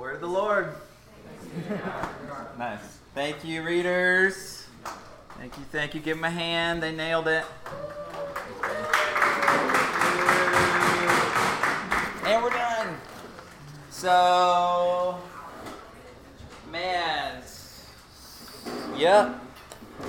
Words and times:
Word 0.00 0.14
of 0.14 0.20
the 0.22 0.28
Lord. 0.28 0.72
nice. 2.58 2.80
Thank 3.14 3.44
you, 3.44 3.62
readers. 3.62 4.66
Thank 5.36 5.58
you, 5.58 5.64
thank 5.70 5.94
you. 5.94 6.00
Give 6.00 6.16
them 6.16 6.24
a 6.24 6.30
hand. 6.30 6.82
They 6.82 6.90
nailed 6.90 7.28
it. 7.28 7.44
And 12.24 12.42
we're 12.42 12.48
done. 12.48 12.96
So, 13.90 15.20
man, 16.72 17.42
yep. 18.96 19.38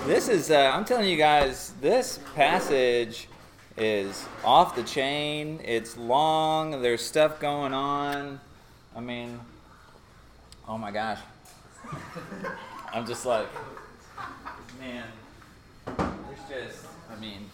This 0.05 0.29
is, 0.29 0.51
uh, 0.51 0.71
I'm 0.73 0.85
telling 0.85 1.09
you 1.09 1.17
guys, 1.17 1.73
this 1.81 2.17
passage 2.33 3.27
is 3.75 4.25
off 4.45 4.73
the 4.73 4.83
chain. 4.83 5.59
It's 5.65 5.97
long. 5.97 6.81
There's 6.81 7.01
stuff 7.01 7.41
going 7.41 7.73
on. 7.73 8.39
I 8.95 9.01
mean, 9.01 9.41
oh 10.71 10.77
my 10.77 10.89
gosh. 10.89 11.19
I'm 12.93 13.05
just 13.05 13.25
like, 13.25 13.47
man, 14.79 15.03
there's 15.85 16.69
just, 16.69 16.85
I 17.11 17.19
mean, 17.19 17.49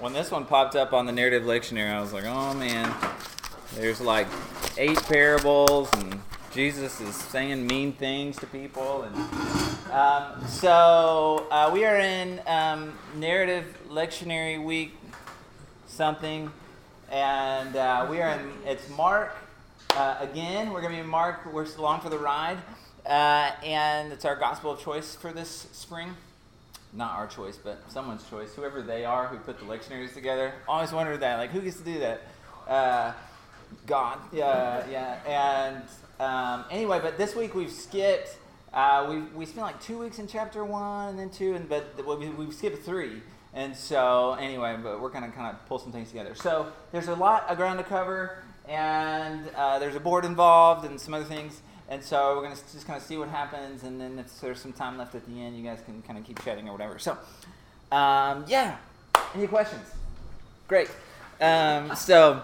when 0.00 0.14
this 0.14 0.30
one 0.30 0.46
popped 0.46 0.74
up 0.74 0.94
on 0.94 1.04
the 1.04 1.12
narrative 1.12 1.42
lectionary, 1.42 1.92
I 1.92 2.00
was 2.00 2.14
like, 2.14 2.24
oh 2.24 2.54
man, 2.54 2.94
there's 3.74 4.00
like 4.00 4.26
eight 4.78 5.02
parables 5.02 5.90
and 5.98 6.18
Jesus 6.50 6.98
is 7.02 7.14
saying 7.14 7.66
mean 7.66 7.92
things 7.92 8.38
to 8.38 8.46
people. 8.46 9.02
And 9.02 9.14
um, 9.92 10.48
so 10.48 11.46
uh, 11.50 11.70
we 11.70 11.84
are 11.84 11.98
in 11.98 12.40
um, 12.46 12.98
narrative 13.16 13.66
lectionary 13.90 14.62
week 14.62 14.96
something, 15.86 16.50
and 17.10 17.76
uh, 17.76 18.06
we 18.08 18.22
are 18.22 18.30
in. 18.30 18.52
It's 18.64 18.88
Mark 18.96 19.36
uh, 19.96 20.16
again. 20.20 20.72
We're 20.72 20.80
going 20.80 20.96
to 20.96 21.02
be 21.02 21.08
Mark. 21.08 21.52
We're 21.52 21.66
along 21.76 22.00
for 22.00 22.10
the 22.10 22.18
ride, 22.18 22.58
uh, 23.06 23.52
and 23.64 24.12
it's 24.12 24.24
our 24.24 24.36
gospel 24.36 24.70
of 24.70 24.80
choice 24.80 25.14
for 25.14 25.32
this 25.32 25.68
spring. 25.72 26.16
Not 26.92 27.12
our 27.12 27.26
choice, 27.26 27.56
but 27.56 27.82
someone's 27.88 28.28
choice. 28.28 28.54
Whoever 28.54 28.82
they 28.82 29.04
are 29.04 29.28
who 29.28 29.38
put 29.38 29.58
the 29.58 29.64
lectionaries 29.64 30.12
together. 30.12 30.52
Always 30.66 30.92
wondered 30.92 31.20
that. 31.20 31.36
Like, 31.36 31.50
who 31.50 31.60
gets 31.60 31.78
to 31.78 31.84
do 31.84 32.00
that? 32.00 32.22
Uh, 32.66 33.12
God. 33.86 34.18
Yeah, 34.32 34.84
yeah. 34.90 35.18
And 35.26 35.84
um, 36.18 36.64
anyway, 36.70 37.00
but 37.00 37.16
this 37.16 37.34
week 37.36 37.54
we've 37.54 37.70
skipped. 37.72 38.36
Uh, 38.72 39.06
we 39.10 39.20
we 39.36 39.46
spent 39.46 39.66
like 39.66 39.80
two 39.80 39.98
weeks 39.98 40.18
in 40.18 40.26
chapter 40.26 40.64
one 40.64 41.08
and 41.08 41.18
then 41.18 41.30
two, 41.30 41.54
and 41.54 41.68
but 41.68 41.94
we, 42.06 42.28
we've 42.28 42.54
skipped 42.54 42.84
three. 42.84 43.22
And 43.52 43.76
so, 43.76 44.34
anyway, 44.34 44.76
but 44.80 45.00
we're 45.00 45.08
going 45.08 45.24
to 45.24 45.30
kind 45.30 45.52
of 45.52 45.66
pull 45.66 45.80
some 45.80 45.90
things 45.90 46.08
together. 46.08 46.36
So, 46.36 46.70
there's 46.92 47.08
a 47.08 47.16
lot 47.16 47.48
of 47.48 47.56
ground 47.56 47.80
to 47.80 47.84
cover, 47.84 48.44
and 48.68 49.48
uh, 49.56 49.78
there's 49.78 49.94
a 49.94 50.00
board 50.00 50.24
involved 50.24 50.84
and 50.84 51.00
some 51.00 51.14
other 51.14 51.24
things. 51.24 51.60
And 51.88 52.02
so, 52.02 52.36
we're 52.36 52.42
going 52.42 52.54
to 52.54 52.72
just 52.72 52.86
kind 52.86 52.96
of 52.96 53.02
see 53.02 53.16
what 53.16 53.28
happens. 53.28 53.82
And 53.82 54.00
then, 54.00 54.18
if 54.18 54.40
there's 54.40 54.60
some 54.60 54.72
time 54.72 54.96
left 54.96 55.14
at 55.14 55.26
the 55.26 55.40
end, 55.40 55.56
you 55.56 55.64
guys 55.64 55.80
can 55.84 56.02
kind 56.02 56.18
of 56.18 56.24
keep 56.24 56.42
chatting 56.44 56.68
or 56.68 56.72
whatever. 56.72 56.98
So, 56.98 57.18
um, 57.90 58.44
yeah. 58.46 58.76
Any 59.34 59.48
questions? 59.48 59.88
Great. 60.68 60.88
Um, 61.40 61.94
so, 61.96 62.42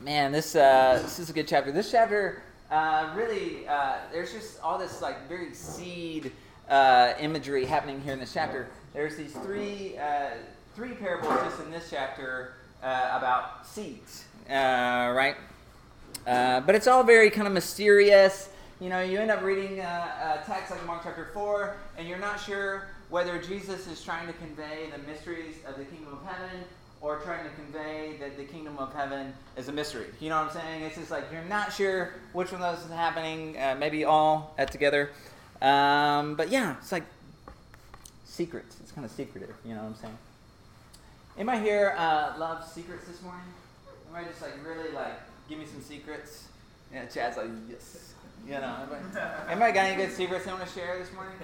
man, 0.00 0.30
this, 0.30 0.54
uh, 0.54 1.00
this 1.02 1.18
is 1.18 1.30
a 1.30 1.32
good 1.32 1.48
chapter. 1.48 1.72
This 1.72 1.90
chapter 1.90 2.42
uh, 2.70 3.12
really, 3.16 3.66
uh, 3.66 3.96
there's 4.12 4.32
just 4.32 4.60
all 4.62 4.78
this 4.78 5.02
like 5.02 5.28
very 5.28 5.52
seed 5.52 6.30
uh, 6.68 7.14
imagery 7.18 7.64
happening 7.64 8.00
here 8.00 8.12
in 8.12 8.20
this 8.20 8.32
chapter 8.32 8.68
there's 8.92 9.16
these 9.16 9.32
three 9.32 9.96
uh, 9.98 10.30
three 10.76 10.92
parables 10.92 11.34
just 11.42 11.60
in 11.60 11.70
this 11.70 11.90
chapter 11.90 12.54
about 12.82 13.66
seeds, 13.66 14.24
uh, 14.50 15.12
right? 15.14 15.36
Uh, 16.26 16.60
but 16.60 16.74
it's 16.74 16.86
all 16.86 17.02
very 17.04 17.30
kind 17.30 17.46
of 17.46 17.54
mysterious. 17.54 18.48
You 18.80 18.88
know, 18.88 19.00
you 19.00 19.18
end 19.18 19.30
up 19.30 19.42
reading 19.42 19.80
a, 19.80 20.42
a 20.42 20.46
text 20.46 20.70
like 20.70 20.84
Mark 20.86 21.02
chapter 21.04 21.28
four, 21.32 21.76
and 21.96 22.08
you're 22.08 22.18
not 22.18 22.40
sure 22.40 22.88
whether 23.10 23.40
Jesus 23.40 23.86
is 23.86 24.02
trying 24.02 24.26
to 24.26 24.32
convey 24.34 24.88
the 24.90 24.98
mysteries 25.10 25.56
of 25.66 25.76
the 25.76 25.84
kingdom 25.84 26.12
of 26.12 26.24
heaven 26.24 26.64
or 27.00 27.18
trying 27.20 27.44
to 27.44 27.50
convey 27.50 28.16
that 28.20 28.36
the 28.36 28.44
kingdom 28.44 28.78
of 28.78 28.92
heaven 28.94 29.32
is 29.56 29.68
a 29.68 29.72
mystery. 29.72 30.06
You 30.20 30.28
know 30.28 30.36
what 30.36 30.54
I'm 30.54 30.60
saying? 30.62 30.82
It's 30.82 30.96
just 30.96 31.10
like 31.10 31.24
you're 31.32 31.44
not 31.44 31.72
sure 31.72 32.14
which 32.32 32.52
one 32.52 32.62
of 32.62 32.76
those 32.76 32.84
is 32.84 32.92
happening, 32.92 33.56
uh, 33.58 33.76
maybe 33.78 34.04
all 34.04 34.54
at 34.58 34.70
together. 34.70 35.10
Um, 35.62 36.36
but 36.36 36.50
yeah, 36.50 36.76
it's 36.78 36.92
like 36.92 37.04
secrets. 38.24 38.76
It's 38.80 38.92
kind 38.92 39.04
of 39.04 39.10
secretive, 39.10 39.54
you 39.64 39.74
know 39.74 39.82
what 39.82 39.88
I'm 39.88 39.96
saying? 39.96 40.18
Am 41.38 41.48
I 41.48 41.58
here 41.58 41.94
uh, 41.96 42.34
love 42.38 42.66
secrets 42.68 43.06
this 43.06 43.22
morning? 43.22 43.42
Anybody 44.12 44.32
just 44.32 44.42
like 44.42 44.54
really 44.66 44.90
like 44.92 45.20
give 45.48 45.58
me 45.58 45.66
some 45.66 45.80
secrets? 45.80 46.48
Yeah, 46.92 47.06
Chad's 47.06 47.36
like 47.36 47.50
yes. 47.68 48.14
You 48.44 48.52
know, 48.54 48.74
anybody, 49.48 49.72
got 49.72 49.84
any 49.86 50.02
good 50.02 50.12
secrets 50.12 50.46
they 50.46 50.52
want 50.52 50.66
to 50.66 50.72
share 50.72 50.98
this 50.98 51.12
morning? 51.12 51.34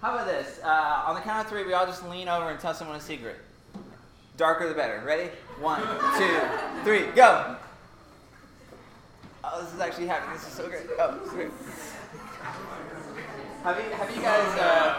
How 0.00 0.14
about 0.14 0.26
this? 0.26 0.58
Uh, 0.64 1.04
on 1.06 1.14
the 1.14 1.20
count 1.20 1.44
of 1.44 1.50
three, 1.50 1.64
we 1.64 1.74
all 1.74 1.84
just 1.84 2.08
lean 2.08 2.26
over 2.26 2.50
and 2.50 2.58
tell 2.58 2.72
someone 2.72 2.96
a 2.96 3.00
secret. 3.00 3.36
Darker 4.38 4.66
the 4.66 4.74
better. 4.74 5.02
Ready? 5.04 5.30
One, 5.60 5.80
two, 6.18 6.40
three, 6.84 7.12
go. 7.14 7.56
Oh, 9.44 9.62
this 9.62 9.74
is 9.74 9.80
actually 9.80 10.06
happening. 10.06 10.34
This 10.34 10.48
is 10.48 10.54
so 10.54 10.66
great. 10.68 10.86
Oh, 10.98 11.20
great. 11.28 11.50
Have 13.62 13.76
you, 13.76 13.90
have 13.94 14.16
you 14.16 14.22
guys? 14.22 14.58
Uh, 14.58 14.94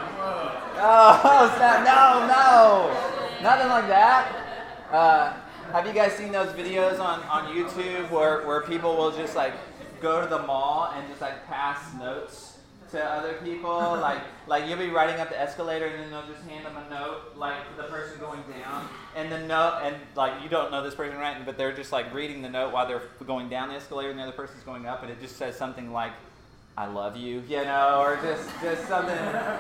oh, 0.78 1.58
no, 1.84 3.42
no, 3.42 3.44
nothing 3.44 3.70
like 3.70 3.88
that. 3.88 4.32
Uh, 4.92 5.34
have 5.72 5.88
you 5.88 5.94
guys 5.94 6.14
seen 6.14 6.32
those 6.32 6.54
videos 6.54 7.00
on, 7.00 7.22
on 7.24 7.56
YouTube 7.56 8.10
where, 8.12 8.46
where 8.46 8.62
people 8.62 8.96
will 8.96 9.12
just 9.12 9.36
like 9.36 9.54
go 10.02 10.22
to 10.22 10.28
the 10.28 10.40
mall 10.40 10.94
and 10.96 11.08
just 11.08 11.22
like 11.22 11.46
pass 11.48 11.94
notes 11.96 12.58
to 12.92 13.04
other 13.04 13.34
people? 13.44 13.98
Like 14.02 14.22
like 14.48 14.68
you'll 14.68 14.78
be 14.78 14.90
riding 14.90 15.20
up 15.22 15.30
the 15.30 15.40
escalator 15.40 15.86
and 15.86 16.04
then 16.04 16.12
they'll 16.12 16.28
just 16.28 16.42
hand 16.50 16.66
them 16.66 16.76
a 16.76 16.90
note 16.90 17.36
like 17.38 17.56
to 17.70 17.82
the 17.82 17.88
person 17.88 18.20
going 18.20 18.42
down, 18.62 18.88
and 19.16 19.32
the 19.32 19.40
note 19.40 19.80
and 19.84 19.96
like 20.16 20.44
you 20.44 20.50
don't 20.50 20.72
know 20.72 20.84
this 20.84 20.94
person 20.96 21.18
right, 21.18 21.44
but 21.46 21.58
they're 21.58 21.72
just 21.72 21.92
like 21.92 22.14
reading 22.14 22.42
the 22.42 22.50
note 22.50 22.74
while 22.74 22.86
they're 22.86 23.04
going 23.26 23.50
down 23.50 23.70
the 23.70 23.76
escalator 23.76 24.10
and 24.10 24.20
the 24.20 24.24
other 24.24 24.34
person's 24.34 24.64
going 24.64 24.86
up, 24.86 25.02
and 25.04 25.12
it 25.12 25.22
just 25.22 25.38
says 25.38 25.56
something 25.56 25.94
like 25.94 26.12
I 26.76 26.88
love 26.88 27.16
you, 27.16 27.44
you 27.48 27.64
know, 27.64 28.02
or 28.02 28.18
just 28.18 28.50
just 28.62 28.88
something, 28.88 29.16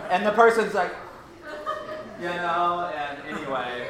and 0.09 0.25
the 0.25 0.31
person's 0.31 0.73
like, 0.73 0.93
you 2.19 2.25
know, 2.25 2.91
and 2.93 3.37
anyway, 3.37 3.87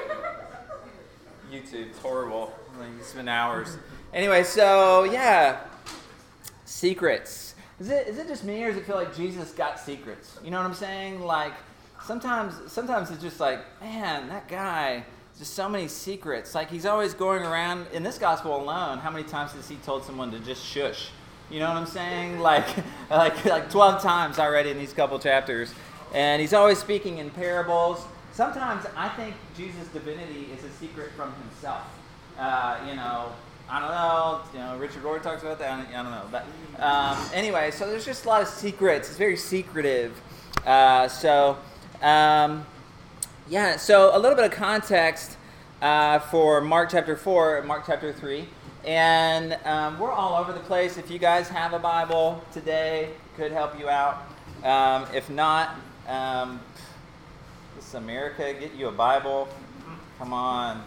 YouTube's 1.53 2.00
horrible. 2.00 2.52
Like 2.80 2.90
you 2.97 3.03
spend 3.03 3.30
hours. 3.30 3.78
Anyway, 4.12 4.44
so 4.44 5.03
yeah, 5.03 5.59
secrets. 6.66 7.53
Is 7.80 7.90
it 7.90 8.08
is 8.08 8.18
it 8.18 8.28
just 8.28 8.44
me, 8.44 8.64
or 8.64 8.69
does 8.69 8.78
it 8.78 8.86
feel 8.86 8.96
like 8.96 9.16
Jesus 9.16 9.52
got 9.52 9.80
secrets? 9.80 10.40
You 10.44 10.50
know 10.50 10.58
what 10.58 10.66
I'm 10.66 10.74
saying? 10.74 11.22
Like 11.22 11.53
sometimes 12.03 12.56
sometimes 12.72 13.12
it's 13.12 13.22
just 13.22 13.40
like, 13.40 13.59
man, 13.81 14.28
that 14.30 14.47
guy. 14.47 15.06
Just 15.38 15.56
so 15.56 15.68
many 15.68 15.88
secrets. 15.88 16.53
Like 16.53 16.69
he's 16.69 16.86
always 16.86 17.16
going 17.16 17.41
around 17.41 17.88
in 17.91 18.03
this 18.03 18.20
gospel 18.20 18.56
alone. 18.56 19.00
How 19.00 19.09
many 19.09 19.24
times 19.24 19.52
has 19.53 19.68
he 19.68 19.78
told 19.78 20.03
someone 20.03 20.30
to 20.31 20.40
just 20.40 20.64
shush? 20.64 21.09
You 21.50 21.59
know 21.59 21.68
what 21.70 21.78
I'm 21.78 21.88
saying? 21.88 22.40
Like, 22.40 22.68
like, 23.09 23.44
like 23.46 23.70
12 23.70 24.02
times 24.02 24.38
already 24.38 24.70
in 24.70 24.78
these 24.78 24.94
couple 24.94 25.18
chapters. 25.18 25.74
And 26.14 26.40
he's 26.40 26.53
always 26.53 26.78
speaking 26.78 27.18
in 27.18 27.31
parables. 27.31 28.06
Sometimes 28.33 28.83
I 28.97 29.09
think 29.09 29.35
Jesus' 29.55 29.88
divinity 29.89 30.49
is 30.57 30.63
a 30.63 30.69
secret 30.71 31.11
from 31.16 31.33
himself. 31.35 31.83
Uh, 32.38 32.79
you 32.89 32.95
know, 32.95 33.31
I 33.69 33.79
don't 33.79 33.91
know. 33.91 34.41
You 34.53 34.59
know, 34.59 34.77
Richard 34.79 35.03
Rohr 35.03 35.21
talks 35.21 35.44
about 35.44 35.59
that. 35.59 35.71
I 35.71 35.83
don't, 35.83 35.95
I 35.95 36.01
don't 36.01 36.11
know. 36.11 36.25
But 36.31 36.83
um, 36.83 37.29
anyway, 37.31 37.69
so 37.69 37.88
there's 37.88 38.05
just 38.05 38.25
a 38.25 38.27
lot 38.27 38.41
of 38.41 38.47
secrets. 38.47 39.07
It's 39.07 39.17
very 39.19 39.38
secretive. 39.38 40.19
Uh, 40.66 41.07
so, 41.07 41.59
um, 42.01 42.66
yeah, 43.47 43.77
so 43.77 44.17
a 44.17 44.19
little 44.19 44.35
bit 44.35 44.45
of 44.45 44.51
context 44.51 45.38
uh, 45.83 46.17
for 46.17 46.59
Mark 46.59 46.89
chapter 46.89 47.16
4, 47.16 47.61
Mark 47.61 47.83
chapter 47.85 48.11
3. 48.11 48.47
And 48.83 49.59
um, 49.63 49.99
we're 49.99 50.11
all 50.11 50.41
over 50.41 50.53
the 50.53 50.59
place. 50.61 50.97
If 50.97 51.11
you 51.11 51.19
guys 51.19 51.49
have 51.49 51.73
a 51.73 51.79
Bible 51.79 52.43
today, 52.52 53.11
could 53.37 53.52
help 53.52 53.78
you 53.79 53.90
out. 53.90 54.25
Um, 54.63 55.05
if 55.13 55.29
not, 55.29 55.75
America. 57.95 58.53
Get 58.53 58.73
you 58.75 58.87
a 58.87 58.91
Bible. 58.91 59.47
Come 60.19 60.34
on. 60.34 60.84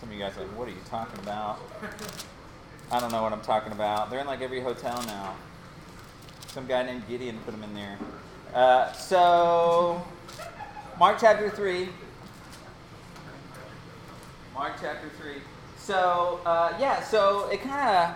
Some 0.00 0.08
of 0.08 0.14
you 0.14 0.20
guys 0.20 0.36
are 0.36 0.42
like, 0.42 0.58
what 0.58 0.68
are 0.68 0.72
you 0.72 0.80
talking 0.88 1.18
about? 1.20 1.58
I 2.90 3.00
don't 3.00 3.12
know 3.12 3.22
what 3.22 3.32
I'm 3.32 3.40
talking 3.40 3.72
about. 3.72 4.10
They're 4.10 4.20
in 4.20 4.26
like 4.26 4.40
every 4.40 4.60
hotel 4.60 5.02
now. 5.06 5.34
Some 6.48 6.66
guy 6.66 6.82
named 6.82 7.06
Gideon 7.08 7.38
put 7.44 7.52
them 7.52 7.62
in 7.62 7.74
there. 7.74 7.98
Uh, 8.54 8.92
so, 8.92 10.02
Mark 10.98 11.18
chapter 11.20 11.50
3. 11.50 11.88
Mark 14.54 14.72
chapter 14.80 15.08
3. 15.20 15.34
So 15.88 16.40
uh, 16.44 16.76
yeah, 16.78 17.02
so 17.02 17.48
it 17.48 17.62
kind 17.62 17.96
of 17.96 18.14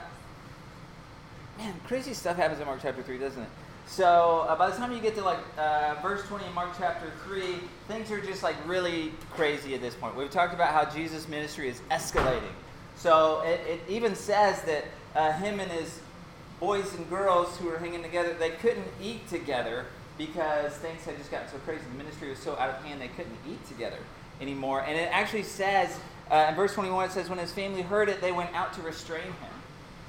man, 1.57 1.75
crazy 1.87 2.13
stuff 2.13 2.37
happens 2.37 2.61
in 2.61 2.67
Mark 2.67 2.81
chapter 2.83 3.03
three, 3.03 3.17
doesn't 3.17 3.43
it? 3.43 3.49
So 3.93 4.47
uh, 4.49 4.57
by 4.57 4.71
the 4.71 4.77
time 4.79 4.91
you 4.91 5.01
get 5.01 5.15
to 5.17 5.23
like 5.23 5.37
uh, 5.59 5.97
verse 6.01 6.27
20 6.27 6.47
in 6.47 6.55
Mark 6.55 6.71
chapter 6.79 7.13
3, 7.27 7.43
things 7.89 8.11
are 8.11 8.23
just 8.23 8.43
like 8.43 8.57
really 8.67 9.13
crazy 9.33 9.75
at 9.75 9.83
this 9.83 9.95
point. 9.95 10.17
We've 10.17 10.31
talked 10.31 10.55
about 10.55 10.73
how 10.73 10.91
Jesus' 10.91 11.29
ministry 11.29 11.69
is 11.69 11.83
escalating. 11.91 12.55
So 12.97 13.43
it, 13.43 13.61
it 13.69 13.81
even 13.91 14.15
says 14.15 14.63
that 14.63 14.87
uh, 15.15 15.33
him 15.33 15.61
and 15.61 15.71
his 15.71 16.01
boys 16.59 16.95
and 16.95 17.07
girls 17.11 17.55
who 17.59 17.67
were 17.67 17.77
hanging 17.77 18.03
together, 18.03 18.33
they 18.33 18.53
couldn't 18.53 18.89
eat 19.03 19.29
together 19.29 19.85
because 20.17 20.73
things 20.77 21.05
had 21.05 21.19
just 21.19 21.31
gotten 21.31 21.51
so 21.51 21.59
crazy. 21.59 21.83
The 21.93 21.99
ministry 21.99 22.31
was 22.31 22.39
so 22.39 22.57
out 22.57 22.71
of 22.71 22.83
hand, 22.83 22.99
they 22.99 23.09
couldn't 23.09 23.37
eat 23.47 23.63
together 23.69 23.99
anymore. 24.41 24.81
And 24.81 24.99
it 24.99 25.11
actually 25.13 25.43
says, 25.43 26.01
uh, 26.31 26.47
in 26.49 26.55
verse 26.55 26.73
21, 26.73 27.11
it 27.11 27.13
says, 27.13 27.29
when 27.29 27.39
his 27.39 27.53
family 27.53 27.83
heard 27.83 28.09
it, 28.09 28.23
they 28.23 28.33
went 28.33 28.55
out 28.55 28.73
to 28.73 28.81
restrain 28.81 29.25
him. 29.25 29.53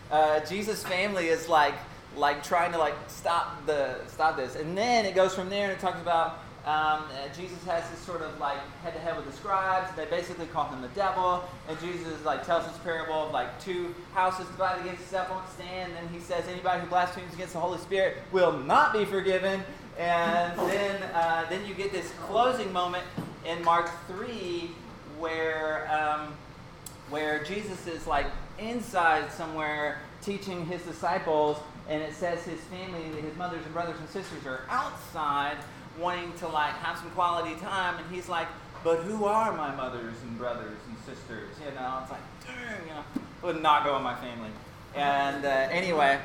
Uh, 0.10 0.40
Jesus' 0.46 0.84
family 0.84 1.28
is 1.28 1.50
like, 1.50 1.74
like 2.16 2.44
trying 2.44 2.72
to 2.72 2.78
like 2.78 2.96
stop 3.08 3.66
the 3.66 3.98
stop 4.08 4.38
this, 4.38 4.56
and 4.56 4.78
then 4.78 5.06
it 5.06 5.16
goes 5.16 5.34
from 5.34 5.50
there 5.50 5.70
and 5.70 5.74
it 5.74 5.80
talks 5.80 6.02
about 6.02 6.40
um, 6.66 7.04
uh, 7.12 7.28
Jesus 7.36 7.62
has 7.66 7.90
this 7.90 8.00
sort 8.00 8.22
of 8.22 8.40
like 8.40 8.58
head 8.84 8.94
to 8.94 9.00
head 9.00 9.18
with 9.18 9.26
the 9.26 9.34
scribes. 9.34 9.94
They 9.98 10.06
basically 10.06 10.46
call 10.46 10.70
him 10.70 10.82
the 10.82 10.88
devil. 10.90 11.44
And 11.68 11.78
Jesus 11.82 12.24
like 12.24 12.46
tells 12.46 12.66
this 12.66 12.78
parable 12.78 13.16
of 13.16 13.34
like 13.34 13.62
two 13.62 13.94
houses 14.14 14.48
divided 14.48 14.82
against 14.82 15.02
itself 15.02 15.30
won't 15.30 15.50
stand. 15.50 15.92
And 16.00 16.10
he 16.10 16.22
says 16.22 16.48
anybody 16.48 16.80
who 16.80 16.88
blasphemes 16.88 17.34
against 17.34 17.52
the 17.52 17.60
Holy 17.60 17.80
Spirit 17.80 18.20
will 18.32 18.54
not 18.54 18.94
be 18.94 19.04
forgiven. 19.04 19.62
And 20.00 20.58
then 20.70 21.04
uh, 21.14 21.46
then 21.50 21.66
you 21.68 21.74
get 21.74 21.92
this 21.92 22.10
closing 22.28 22.72
moment 22.72 23.04
in 23.46 23.62
Mark 23.66 23.92
three 24.08 24.72
where 25.20 25.92
um, 25.92 26.34
where 27.10 27.44
Jesus 27.44 27.88
is 27.88 28.08
like 28.08 28.28
inside 28.58 29.30
somewhere 29.34 30.00
teaching 30.22 30.66
his 30.66 30.82
disciples, 30.84 31.58
and 31.90 32.02
it 32.02 32.14
says 32.14 32.44
his 32.44 32.60
family, 32.62 33.22
his 33.22 33.36
mothers 33.38 33.64
and 33.66 33.74
brothers 33.74 34.00
and 34.00 34.10
sisters 34.10 34.46
are 34.46 34.62
outside 34.70 35.58
wanting 36.00 36.34
to 36.40 36.48
like 36.48 36.74
have 36.76 36.98
some 36.98 37.10
quality 37.12 37.56
time, 37.60 37.98
and 37.98 38.14
he's 38.16 38.30
like, 38.30 38.48
but 38.84 39.00
who 39.00 39.26
are 39.26 39.56
my 39.56 39.74
mothers 39.76 40.16
and 40.24 40.38
brothers 40.38 40.78
and 40.88 40.98
sisters? 41.00 41.50
You 41.60 41.74
know, 41.76 42.00
it's 42.02 42.12
like, 42.12 42.22
dang, 42.46 42.88
you 42.88 42.94
know, 42.94 43.04
would 43.42 43.62
not 43.62 43.86
go 43.86 43.96
in 43.96 44.04
my 44.04 44.16
family. 44.16 44.50
And 44.96 45.46
uh, 45.46 45.48
anyway, 45.72 46.20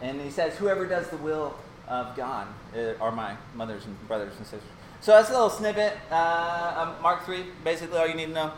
and, 0.00 0.20
he 0.20 0.30
says, 0.30 0.56
whoever 0.56 0.86
does 0.86 1.08
the 1.08 1.16
will 1.18 1.54
of 1.88 2.16
God 2.16 2.46
uh, 2.76 2.92
are 3.00 3.12
my 3.12 3.36
mothers 3.54 3.84
and 3.84 4.08
brothers 4.08 4.32
and 4.38 4.46
sisters. 4.46 4.70
So 5.00 5.12
that's 5.12 5.28
a 5.28 5.32
little 5.32 5.50
snippet 5.50 5.98
uh, 6.10 6.94
Mark 7.02 7.24
3, 7.26 7.44
basically 7.62 7.98
all 7.98 8.06
you 8.06 8.14
need 8.14 8.26
to 8.26 8.32
know. 8.32 8.52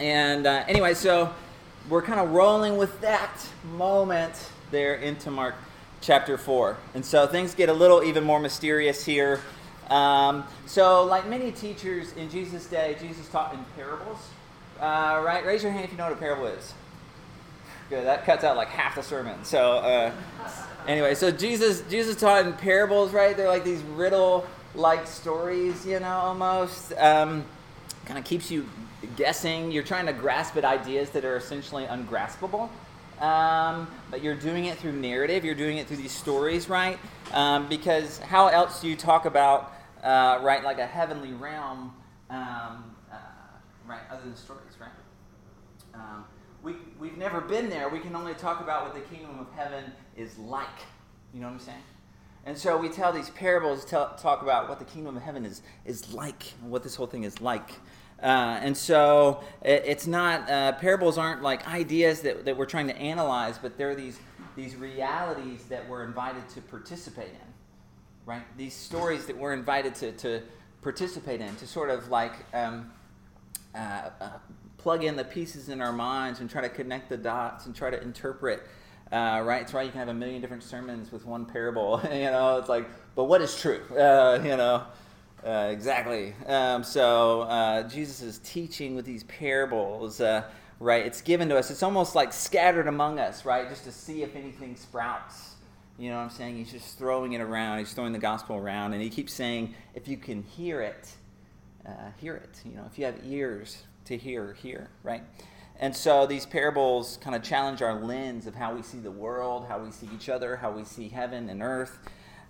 And 0.00 0.46
uh, 0.46 0.64
anyway, 0.66 0.94
so 0.94 1.32
we're 1.88 2.02
kind 2.02 2.18
of 2.18 2.30
rolling 2.30 2.76
with 2.76 3.00
that 3.02 3.46
moment 3.76 4.50
there 4.70 4.94
into 4.94 5.30
Mark 5.30 5.54
chapter 6.00 6.38
4. 6.38 6.76
And 6.94 7.04
so 7.04 7.26
things 7.26 7.54
get 7.54 7.68
a 7.68 7.72
little 7.72 8.02
even 8.02 8.24
more 8.24 8.40
mysterious 8.40 9.04
here. 9.04 9.40
Um, 9.88 10.44
so, 10.66 11.04
like 11.04 11.28
many 11.28 11.50
teachers 11.50 12.12
in 12.12 12.30
Jesus' 12.30 12.66
day, 12.66 12.96
Jesus 13.00 13.28
taught 13.28 13.52
in 13.52 13.64
parables. 13.76 14.18
Uh, 14.78 15.20
right? 15.24 15.44
Raise 15.44 15.62
your 15.62 15.72
hand 15.72 15.84
if 15.84 15.90
you 15.90 15.98
know 15.98 16.04
what 16.04 16.12
a 16.12 16.16
parable 16.16 16.46
is. 16.46 16.72
Good. 17.90 18.06
That 18.06 18.24
cuts 18.24 18.44
out 18.44 18.56
like 18.56 18.68
half 18.68 18.94
the 18.94 19.02
sermon. 19.02 19.44
So, 19.44 19.78
uh, 19.78 20.12
anyway, 20.86 21.16
so 21.16 21.32
Jesus 21.32 21.82
Jesus 21.90 22.18
taught 22.18 22.46
in 22.46 22.52
parables, 22.52 23.12
right? 23.12 23.36
They're 23.36 23.48
like 23.48 23.64
these 23.64 23.82
riddle-like 23.82 25.06
stories, 25.08 25.84
you 25.84 25.98
know, 25.98 26.06
almost. 26.06 26.92
Um, 26.96 27.44
kind 28.06 28.18
of 28.18 28.24
keeps 28.24 28.50
you 28.50 28.68
guessing. 29.16 29.70
You're 29.72 29.82
trying 29.82 30.06
to 30.06 30.12
grasp 30.12 30.56
at 30.56 30.64
ideas 30.64 31.10
that 31.10 31.24
are 31.24 31.36
essentially 31.36 31.84
ungraspable. 31.84 32.70
Um, 33.20 33.86
but 34.10 34.22
you're 34.22 34.34
doing 34.34 34.64
it 34.64 34.78
through 34.78 34.92
narrative. 34.92 35.44
You're 35.44 35.54
doing 35.54 35.76
it 35.78 35.86
through 35.86 35.98
these 35.98 36.12
stories, 36.12 36.68
right? 36.68 36.98
Um, 37.32 37.68
because 37.68 38.18
how 38.18 38.48
else 38.48 38.80
do 38.80 38.88
you 38.88 38.96
talk 38.96 39.26
about 39.26 39.74
uh, 40.02 40.38
right, 40.42 40.64
like 40.64 40.78
a 40.78 40.86
heavenly 40.86 41.32
realm, 41.32 41.94
um, 42.30 42.96
uh, 43.12 43.16
right, 43.86 44.00
other 44.10 44.22
than 44.22 44.36
stories, 44.36 44.72
right? 44.80 44.90
Um, 45.94 46.24
we, 46.62 46.74
we've 46.98 47.18
never 47.18 47.40
been 47.40 47.68
there. 47.68 47.88
We 47.88 48.00
can 48.00 48.16
only 48.16 48.34
talk 48.34 48.60
about 48.60 48.84
what 48.84 48.94
the 48.94 49.14
kingdom 49.14 49.38
of 49.38 49.50
heaven 49.52 49.92
is 50.16 50.38
like. 50.38 50.66
You 51.34 51.40
know 51.40 51.46
what 51.46 51.54
I'm 51.54 51.60
saying? 51.60 51.82
And 52.46 52.56
so 52.56 52.78
we 52.78 52.88
tell 52.88 53.12
these 53.12 53.30
parables, 53.30 53.84
tell, 53.84 54.14
talk 54.16 54.42
about 54.42 54.68
what 54.68 54.78
the 54.78 54.84
kingdom 54.86 55.16
of 55.16 55.22
heaven 55.22 55.44
is, 55.44 55.62
is 55.84 56.12
like, 56.14 56.42
what 56.62 56.82
this 56.82 56.94
whole 56.94 57.06
thing 57.06 57.24
is 57.24 57.40
like. 57.40 57.72
Uh, 58.22 58.58
and 58.62 58.76
so 58.76 59.42
it, 59.62 59.82
it's 59.86 60.06
not, 60.06 60.48
uh, 60.50 60.72
parables 60.72 61.18
aren't 61.18 61.42
like 61.42 61.66
ideas 61.68 62.20
that, 62.20 62.44
that 62.44 62.56
we're 62.56 62.66
trying 62.66 62.86
to 62.86 62.96
analyze, 62.96 63.58
but 63.58 63.78
they're 63.78 63.94
these, 63.94 64.18
these 64.56 64.76
realities 64.76 65.64
that 65.64 65.88
we're 65.88 66.04
invited 66.04 66.48
to 66.50 66.60
participate 66.60 67.30
in 67.30 67.50
right? 68.30 68.42
These 68.56 68.74
stories 68.74 69.26
that 69.26 69.36
we're 69.36 69.52
invited 69.52 69.94
to, 69.96 70.12
to 70.12 70.42
participate 70.82 71.40
in, 71.40 71.54
to 71.56 71.66
sort 71.66 71.90
of 71.90 72.08
like 72.08 72.32
um, 72.54 72.90
uh, 73.74 74.10
uh, 74.20 74.30
plug 74.78 75.02
in 75.04 75.16
the 75.16 75.24
pieces 75.24 75.68
in 75.68 75.80
our 75.80 75.92
minds 75.92 76.38
and 76.38 76.48
try 76.48 76.62
to 76.62 76.68
connect 76.68 77.08
the 77.08 77.16
dots 77.16 77.66
and 77.66 77.74
try 77.74 77.90
to 77.90 78.00
interpret. 78.00 78.62
Uh, 79.10 79.42
right, 79.44 79.62
it's 79.62 79.72
why 79.72 79.82
you 79.82 79.90
can 79.90 79.98
have 79.98 80.08
a 80.08 80.14
million 80.14 80.40
different 80.40 80.62
sermons 80.62 81.10
with 81.10 81.26
one 81.26 81.44
parable. 81.44 82.00
you 82.12 82.30
know, 82.30 82.58
it's 82.58 82.68
like, 82.68 82.88
but 83.16 83.24
what 83.24 83.42
is 83.42 83.60
true? 83.60 83.82
Uh, 83.90 84.40
you 84.44 84.56
know, 84.56 84.84
uh, 85.44 85.68
exactly. 85.70 86.34
Um, 86.46 86.82
so 86.84 87.42
uh, 87.42 87.82
Jesus 87.84 88.22
is 88.22 88.38
teaching 88.38 88.94
with 88.94 89.04
these 89.04 89.24
parables 89.24 90.20
right? 90.80 91.04
It's 91.04 91.20
given 91.20 91.48
to 91.50 91.58
us. 91.58 91.70
It's 91.70 91.82
almost 91.82 92.14
like 92.14 92.32
scattered 92.32 92.88
among 92.88 93.20
us, 93.20 93.44
right? 93.44 93.68
Just 93.68 93.84
to 93.84 93.92
see 93.92 94.22
if 94.22 94.34
anything 94.34 94.74
sprouts. 94.74 95.54
You 95.98 96.10
know 96.10 96.16
what 96.16 96.22
I'm 96.22 96.30
saying? 96.30 96.56
He's 96.56 96.72
just 96.72 96.98
throwing 96.98 97.34
it 97.34 97.42
around. 97.42 97.78
He's 97.78 97.92
throwing 97.92 98.12
the 98.12 98.18
gospel 98.18 98.56
around. 98.56 98.94
And 98.94 99.02
he 99.02 99.10
keeps 99.10 99.34
saying, 99.34 99.74
if 99.94 100.08
you 100.08 100.16
can 100.16 100.42
hear 100.42 100.80
it, 100.80 101.10
uh, 101.86 102.10
hear 102.16 102.34
it. 102.34 102.62
You 102.64 102.72
know, 102.72 102.84
if 102.90 102.98
you 102.98 103.04
have 103.04 103.16
ears 103.24 103.84
to 104.06 104.16
hear, 104.16 104.54
hear, 104.54 104.88
right? 105.02 105.22
And 105.78 105.94
so 105.94 106.26
these 106.26 106.46
parables 106.46 107.18
kind 107.20 107.36
of 107.36 107.42
challenge 107.42 107.82
our 107.82 108.00
lens 108.02 108.46
of 108.46 108.54
how 108.54 108.74
we 108.74 108.82
see 108.82 108.98
the 108.98 109.10
world, 109.10 109.66
how 109.68 109.78
we 109.78 109.90
see 109.90 110.08
each 110.14 110.30
other, 110.30 110.56
how 110.56 110.70
we 110.70 110.84
see 110.84 111.08
heaven 111.08 111.50
and 111.50 111.62
earth. 111.62 111.98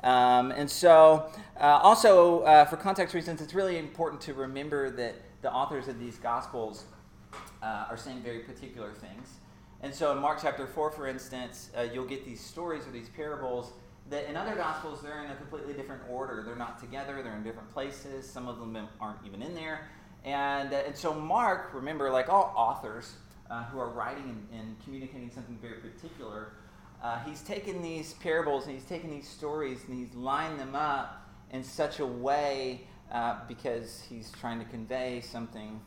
Um, 0.02 0.50
and 0.50 0.70
so, 0.70 1.31
uh, 1.61 1.81
also, 1.82 2.41
uh, 2.41 2.64
for 2.64 2.76
context 2.76 3.14
reasons, 3.14 3.41
it's 3.41 3.55
really 3.55 3.79
important 3.79 4.20
to 4.23 4.35
remember 4.35 4.91
that 4.91 5.14
the 5.43 5.52
authors 5.52 5.88
of 5.88 5.99
these 5.99 6.17
gospels 6.17 6.85
uh, 7.62 7.87
are 7.91 7.97
saying 7.97 8.20
very 8.23 8.41
particular 8.41 8.93
things. 8.93 9.35
And 9.82 9.94
so 9.94 10.12
in 10.12 10.19
Mark 10.19 10.38
chapter 10.43 10.67
4, 10.67 10.91
for 10.91 11.06
instance, 11.06 11.70
uh, 11.76 11.87
you'll 11.93 12.06
get 12.06 12.25
these 12.25 12.41
stories 12.41 12.87
or 12.87 12.91
these 12.91 13.08
parables 13.08 13.73
that 14.11 14.29
in 14.29 14.37
other 14.37 14.55
gospels 14.55 15.00
they're 15.00 15.25
in 15.25 15.31
a 15.31 15.37
completely 15.37 15.73
different 15.73 16.02
order. 16.11 16.43
They're 16.44 16.56
not 16.56 16.79
together, 16.79 17.23
they're 17.23 17.37
in 17.37 17.43
different 17.43 17.70
places. 17.73 18.29
Some 18.29 18.49
of 18.49 18.58
them 18.58 18.76
aren't 19.00 19.25
even 19.25 19.41
in 19.41 19.55
there. 19.55 19.88
And, 20.25 20.73
uh, 20.73 20.82
and 20.87 20.97
so 20.97 21.14
Mark, 21.14 21.70
remember, 21.73 22.11
like 22.11 22.29
all 22.29 22.52
authors 22.56 23.14
uh, 23.50 23.64
who 23.64 23.79
are 23.79 23.88
writing 23.88 24.47
and, 24.52 24.61
and, 24.61 24.85
communicating 24.85 25.31
something 25.31 25.58
very 25.61 25.81
particular, 25.81 26.52
uh, 27.02 27.19
he's 27.25 27.43
taken 27.43 27.82
these 27.82 28.14
parables 28.14 28.67
and 28.67 28.75
he's 28.75 28.85
taken 28.85 29.11
these 29.11 29.28
stories 29.28 29.80
and 29.87 29.99
he's 29.99 30.14
lined 30.14 30.59
them 30.61 30.75
up 30.75 31.28
in 31.52 31.64
such 31.64 32.00
a 32.00 32.07
way 32.07 32.83
uh, 33.12 33.37
because 33.49 34.02
he's 34.09 34.30
trying 34.33 34.59
to 34.59 34.64
convey 34.66 35.21
something 35.21 35.80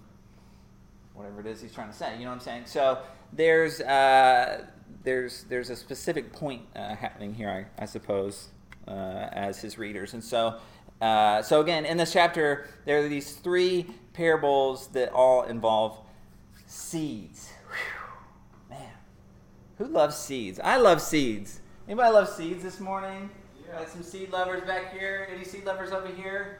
whatever 1.13 1.41
it 1.41 1.45
is 1.45 1.61
he's 1.61 1.73
trying 1.73 1.89
to 1.89 1.95
say. 1.95 2.17
You 2.17 2.23
know 2.23 2.31
what 2.31 2.35
I'm 2.35 2.39
saying? 2.41 2.63
So 2.65 2.99
there's 3.31 3.81
uh, 3.81 4.65
there's 5.03 5.43
there's 5.43 5.69
a 5.69 5.75
specific 5.75 6.33
point 6.33 6.63
uh, 6.75 6.95
happening 6.95 7.33
here, 7.33 7.67
I, 7.79 7.83
I 7.83 7.85
suppose, 7.85 8.49
uh, 8.87 8.91
as 8.91 9.59
his 9.59 9.77
readers. 9.77 10.13
And 10.13 10.23
so 10.23 10.59
uh, 11.01 11.41
so 11.41 11.61
again, 11.61 11.85
in 11.85 11.97
this 11.97 12.13
chapter, 12.13 12.67
there 12.85 12.99
are 12.99 13.09
these 13.09 13.33
three 13.33 13.85
parables 14.13 14.87
that 14.87 15.11
all 15.11 15.43
involve 15.43 15.97
seeds. 16.65 17.51
Who 19.83 19.89
loves 19.89 20.15
seeds? 20.15 20.61
I 20.63 20.77
love 20.77 21.01
seeds. 21.01 21.59
Anybody 21.89 22.13
love 22.13 22.29
seeds 22.29 22.63
this 22.63 22.79
morning? 22.79 23.29
Yeah. 23.67 23.79
Got 23.79 23.89
some 23.89 24.01
seed 24.01 24.31
lovers 24.31 24.63
back 24.63 24.93
here. 24.93 25.27
Any 25.29 25.43
seed 25.43 25.65
lovers 25.65 25.91
over 25.91 26.07
here? 26.07 26.59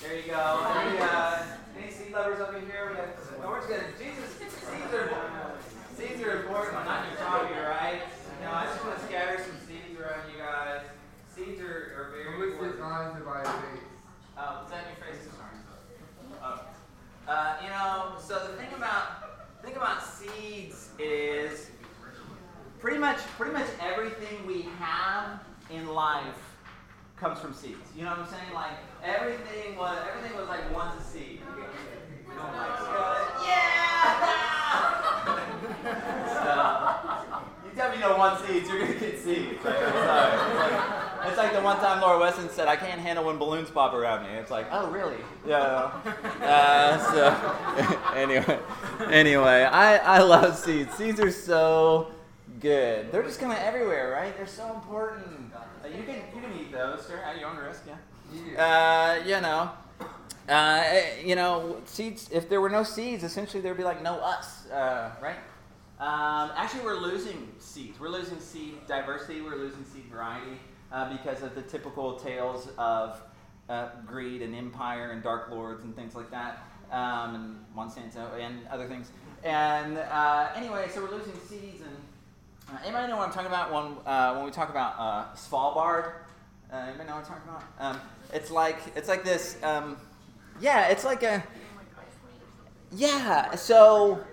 There 0.00 0.16
you 0.16 0.22
go. 0.28 0.64
Any, 0.80 0.98
uh, 0.98 1.42
any 1.78 1.92
seed 1.92 2.10
lovers 2.10 2.40
over 2.40 2.58
here? 2.58 2.88
We 2.88 2.96
got, 2.96 3.42
no, 3.42 3.50
we're 3.50 3.68
good. 3.68 3.84
Jesus, 3.98 4.32
seeds 4.40 4.94
are, 4.94 5.02
important. 5.02 5.60
seeds 5.94 6.22
are 6.22 6.40
important. 6.40 6.76
I'm 6.78 6.86
not 6.86 7.06
your 7.10 7.18
coffee, 7.20 7.52
right? 7.52 8.00
No, 8.40 8.50
I 8.50 8.64
just 8.64 8.82
want 8.82 8.98
to 8.98 9.04
scatter 9.04 9.44
some 9.44 9.58
seeds 9.68 10.00
around 10.00 10.24
you 10.32 10.40
guys. 10.40 10.86
Seeds 11.28 11.60
are, 11.60 12.00
are 12.00 12.10
very 12.16 12.32
important. 12.32 12.56
Who 12.56 12.64
is 12.64 12.72
designed 12.72 13.18
to 13.18 13.24
buy 13.26 13.44
seeds? 13.44 13.84
Oh, 14.38 14.64
is 14.64 14.70
that 14.70 14.86
your 14.88 15.04
face? 15.04 15.20
Sorry. 15.36 15.52
Oh. 16.42 16.64
Uh, 17.28 17.56
you 17.62 17.68
know, 17.68 18.16
so 18.18 18.38
the 18.40 18.56
thing 18.56 18.72
about 18.74 19.28
thing 19.62 19.76
about 19.76 20.02
seeds 20.02 20.88
is 20.98 21.67
pretty 22.80 22.98
much 22.98 23.18
pretty 23.36 23.52
much 23.52 23.66
everything 23.80 24.46
we 24.46 24.62
have 24.78 25.40
in 25.70 25.88
life 25.88 26.56
comes 27.16 27.40
from 27.40 27.52
seeds. 27.52 27.90
You 27.96 28.04
know 28.04 28.10
what 28.10 28.20
I'm 28.20 28.28
saying? 28.28 28.54
Like 28.54 28.72
everything 29.02 29.76
was 29.76 29.98
everything 30.08 30.36
was 30.36 30.48
like 30.48 30.74
once 30.74 31.00
a 31.00 31.04
seed. 31.04 31.40
yeah. 33.44 33.88
so, 36.28 37.42
you 37.64 37.72
tell 37.74 37.90
me 37.90 37.96
you 37.96 38.02
know 38.02 38.16
one 38.16 38.38
seeds, 38.46 38.68
you're 38.68 38.78
gonna 38.78 38.94
get 38.94 39.18
seeds. 39.18 39.64
Like, 39.64 39.82
I'm 39.82 39.92
sorry. 39.92 40.32
It's 40.34 40.56
like, 40.56 41.28
it's 41.28 41.36
like 41.36 41.52
the 41.52 41.60
one 41.62 41.78
time 41.78 42.00
Laura 42.00 42.20
Weston 42.20 42.48
said, 42.48 42.68
"I 42.68 42.76
can't 42.76 43.00
handle 43.00 43.24
when 43.24 43.38
balloons 43.38 43.70
pop 43.70 43.92
around 43.92 44.22
me." 44.22 44.30
It's 44.38 44.52
like, 44.52 44.66
oh 44.70 44.88
really? 44.90 45.18
Yeah. 45.46 45.92
Uh, 46.40 46.98
so 47.12 47.98
anyway, 48.14 48.58
anyway, 49.10 49.64
I 49.64 49.98
I 49.98 50.18
love 50.20 50.56
seeds. 50.56 50.94
Seeds 50.94 51.20
are 51.20 51.30
so 51.30 52.12
Good. 52.60 53.12
They're 53.12 53.22
just 53.22 53.40
kind 53.40 53.52
of 53.52 53.58
everywhere, 53.58 54.10
right? 54.10 54.36
They're 54.36 54.46
so 54.46 54.72
important. 54.74 55.52
Uh, 55.54 55.88
you 55.88 56.02
can 56.02 56.16
you 56.34 56.40
can 56.40 56.52
eat 56.58 56.72
those, 56.72 57.06
sir, 57.06 57.16
at 57.24 57.38
your 57.38 57.50
own 57.50 57.56
risk. 57.56 57.84
Yeah. 57.86 59.20
Uh, 59.20 59.24
you 59.26 59.40
know, 59.40 59.70
uh, 60.48 60.84
you 61.24 61.36
know, 61.36 61.76
seeds. 61.84 62.28
If 62.32 62.48
there 62.48 62.60
were 62.60 62.70
no 62.70 62.82
seeds, 62.82 63.22
essentially 63.22 63.62
there'd 63.62 63.76
be 63.76 63.84
like 63.84 64.02
no 64.02 64.14
us, 64.14 64.68
uh, 64.70 65.12
right? 65.22 65.36
Um, 66.00 66.52
actually, 66.56 66.84
we're 66.84 67.00
losing 67.00 67.52
seeds. 67.58 68.00
We're 68.00 68.08
losing 68.08 68.40
seed 68.40 68.86
diversity. 68.86 69.40
We're 69.40 69.56
losing 69.56 69.84
seed 69.84 70.04
variety 70.10 70.58
uh, 70.92 71.16
because 71.16 71.42
of 71.42 71.54
the 71.54 71.62
typical 71.62 72.16
tales 72.16 72.68
of 72.78 73.20
uh, 73.68 73.88
greed 74.06 74.42
and 74.42 74.54
empire 74.54 75.10
and 75.12 75.22
dark 75.22 75.50
lords 75.50 75.84
and 75.84 75.94
things 75.94 76.14
like 76.14 76.30
that, 76.30 76.62
um, 76.90 77.34
and 77.34 77.56
Monsanto 77.76 78.38
and 78.38 78.66
other 78.68 78.88
things. 78.88 79.10
And 79.44 79.98
uh, 79.98 80.48
anyway, 80.56 80.88
so 80.92 81.02
we're 81.02 81.10
losing 81.10 81.34
seeds. 81.48 81.82
And 81.82 81.96
uh, 82.72 82.76
anybody 82.84 83.08
know 83.08 83.16
what 83.16 83.28
I'm 83.28 83.32
talking 83.34 83.48
about 83.48 83.72
when 83.72 83.96
uh, 84.06 84.34
when 84.34 84.44
we 84.44 84.50
talk 84.50 84.70
about 84.70 84.94
uh, 84.98 85.34
Svalbard? 85.34 86.12
anybody 86.72 87.08
know 87.08 87.16
what 87.16 87.24
I'm 87.24 87.26
talking 87.26 87.48
about? 87.48 87.64
Um, 87.78 88.00
it's 88.32 88.50
like 88.50 88.78
it's 88.94 89.08
like 89.08 89.24
this. 89.24 89.56
Um, 89.62 89.96
yeah, 90.60 90.88
it's 90.88 91.04
like 91.04 91.22
a. 91.22 91.42
Yeah, 92.90 93.54
so 93.54 94.24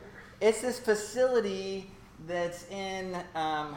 it's 0.42 0.62
this 0.62 0.80
facility 0.80 1.90
that's 2.28 2.70
in 2.70 3.18
um, 3.36 3.76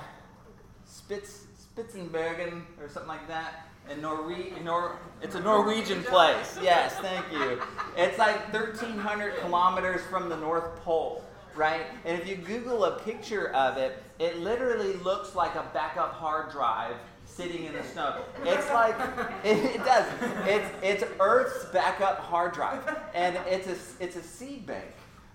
Spitz, 0.87 1.47
Spitzenbergen 1.77 2.63
or 2.81 2.89
something 2.89 3.09
like 3.09 3.27
that. 3.29 3.65
In 3.91 4.03
Norwe- 4.03 4.63
Nor- 4.63 4.99
it's 5.23 5.35
a 5.35 5.41
Norwegian 5.41 6.03
place. 6.05 6.59
Yes, 6.63 6.95
thank 6.97 7.25
you. 7.33 7.61
It's 7.97 8.19
like 8.19 8.53
1,300 8.53 9.37
kilometers 9.39 10.03
from 10.11 10.29
the 10.29 10.37
North 10.37 10.77
Pole, 10.83 11.25
right? 11.55 11.87
And 12.05 12.21
if 12.21 12.29
you 12.29 12.37
Google 12.37 12.85
a 12.85 12.99
picture 13.01 13.51
of 13.51 13.77
it, 13.77 14.03
it 14.19 14.39
literally 14.39 14.95
looks 14.95 15.35
like 15.35 15.55
a 15.55 15.65
backup 15.73 16.15
hard 16.15 16.51
drive 16.51 16.97
sitting 17.25 17.65
in 17.65 17.73
the 17.73 17.83
snow. 17.83 18.23
It's 18.45 18.71
like 18.71 18.97
it, 19.45 19.59
it, 19.77 19.85
does. 19.85 20.07
It's 20.47 20.69
it's 20.83 21.05
Earth's 21.21 21.67
backup 21.67 22.19
hard 22.19 22.53
drive, 22.53 22.83
and 23.15 23.37
it's 23.47 23.67
a 23.67 24.05
it's 24.05 24.17
a 24.17 24.23
seed 24.23 24.67
bank 24.67 24.87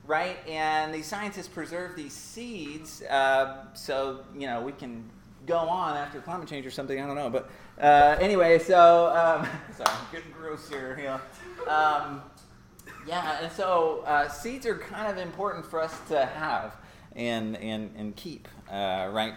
right? 0.06 0.38
And 0.48 0.94
these 0.94 1.06
scientists 1.06 1.48
preserve 1.48 1.96
these 1.96 2.14
seeds 2.14 3.04
uh, 3.04 3.66
so 3.74 4.26
you 4.38 4.48
know 4.48 4.62
we 4.62 4.74
can 4.74 5.10
go 5.46 5.58
on 5.58 5.98
after 5.98 6.20
climate 6.22 6.48
change 6.48 6.66
or 6.66 6.72
something. 6.72 7.00
I 7.00 7.06
don't 7.06 7.16
know, 7.16 7.30
but 7.30 7.50
uh, 7.82 8.18
anyway, 8.20 8.60
so 8.60 9.08
um, 9.08 9.48
sorry, 9.76 9.90
I'm 9.90 10.12
getting 10.12 10.32
gross 10.32 10.70
here. 10.70 10.98
Know. 10.98 11.72
um, 11.72 12.22
yeah, 13.08 13.44
and 13.44 13.52
so 13.52 14.04
uh, 14.06 14.28
seeds 14.30 14.66
are 14.66 14.78
kind 14.78 15.12
of 15.12 15.18
important 15.18 15.66
for 15.66 15.82
us 15.82 15.98
to 16.10 16.26
have 16.26 16.76
and 17.16 17.58
and 17.58 17.92
and 17.96 18.16
keep, 18.16 18.48
uh, 18.72 19.10
right? 19.12 19.34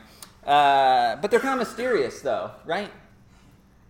Uh, 0.47 1.17
but 1.17 1.31
they're 1.31 1.41
kind 1.41 1.61
of 1.61 1.67
mysterious, 1.67 2.21
though, 2.21 2.51
right? 2.65 2.91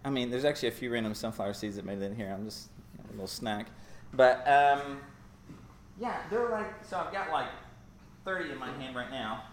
I 0.04 0.10
mean, 0.10 0.30
there's 0.30 0.44
actually 0.44 0.68
a 0.68 0.72
few 0.72 0.90
random 0.92 1.14
sunflower 1.14 1.54
seeds 1.54 1.76
that 1.76 1.84
made 1.84 1.98
it 1.98 2.04
in 2.04 2.16
here. 2.16 2.32
I'm 2.32 2.44
just 2.44 2.68
a 3.08 3.12
little 3.12 3.26
snack, 3.26 3.68
but. 4.12 4.46
Um, 4.48 5.00
yeah, 5.98 6.18
they're 6.30 6.50
like, 6.50 6.84
so 6.84 6.98
I've 6.98 7.12
got 7.12 7.30
like 7.30 7.48
30 8.24 8.52
in 8.52 8.58
my 8.58 8.70
hand 8.72 8.94
right 8.94 9.10
now. 9.10 9.44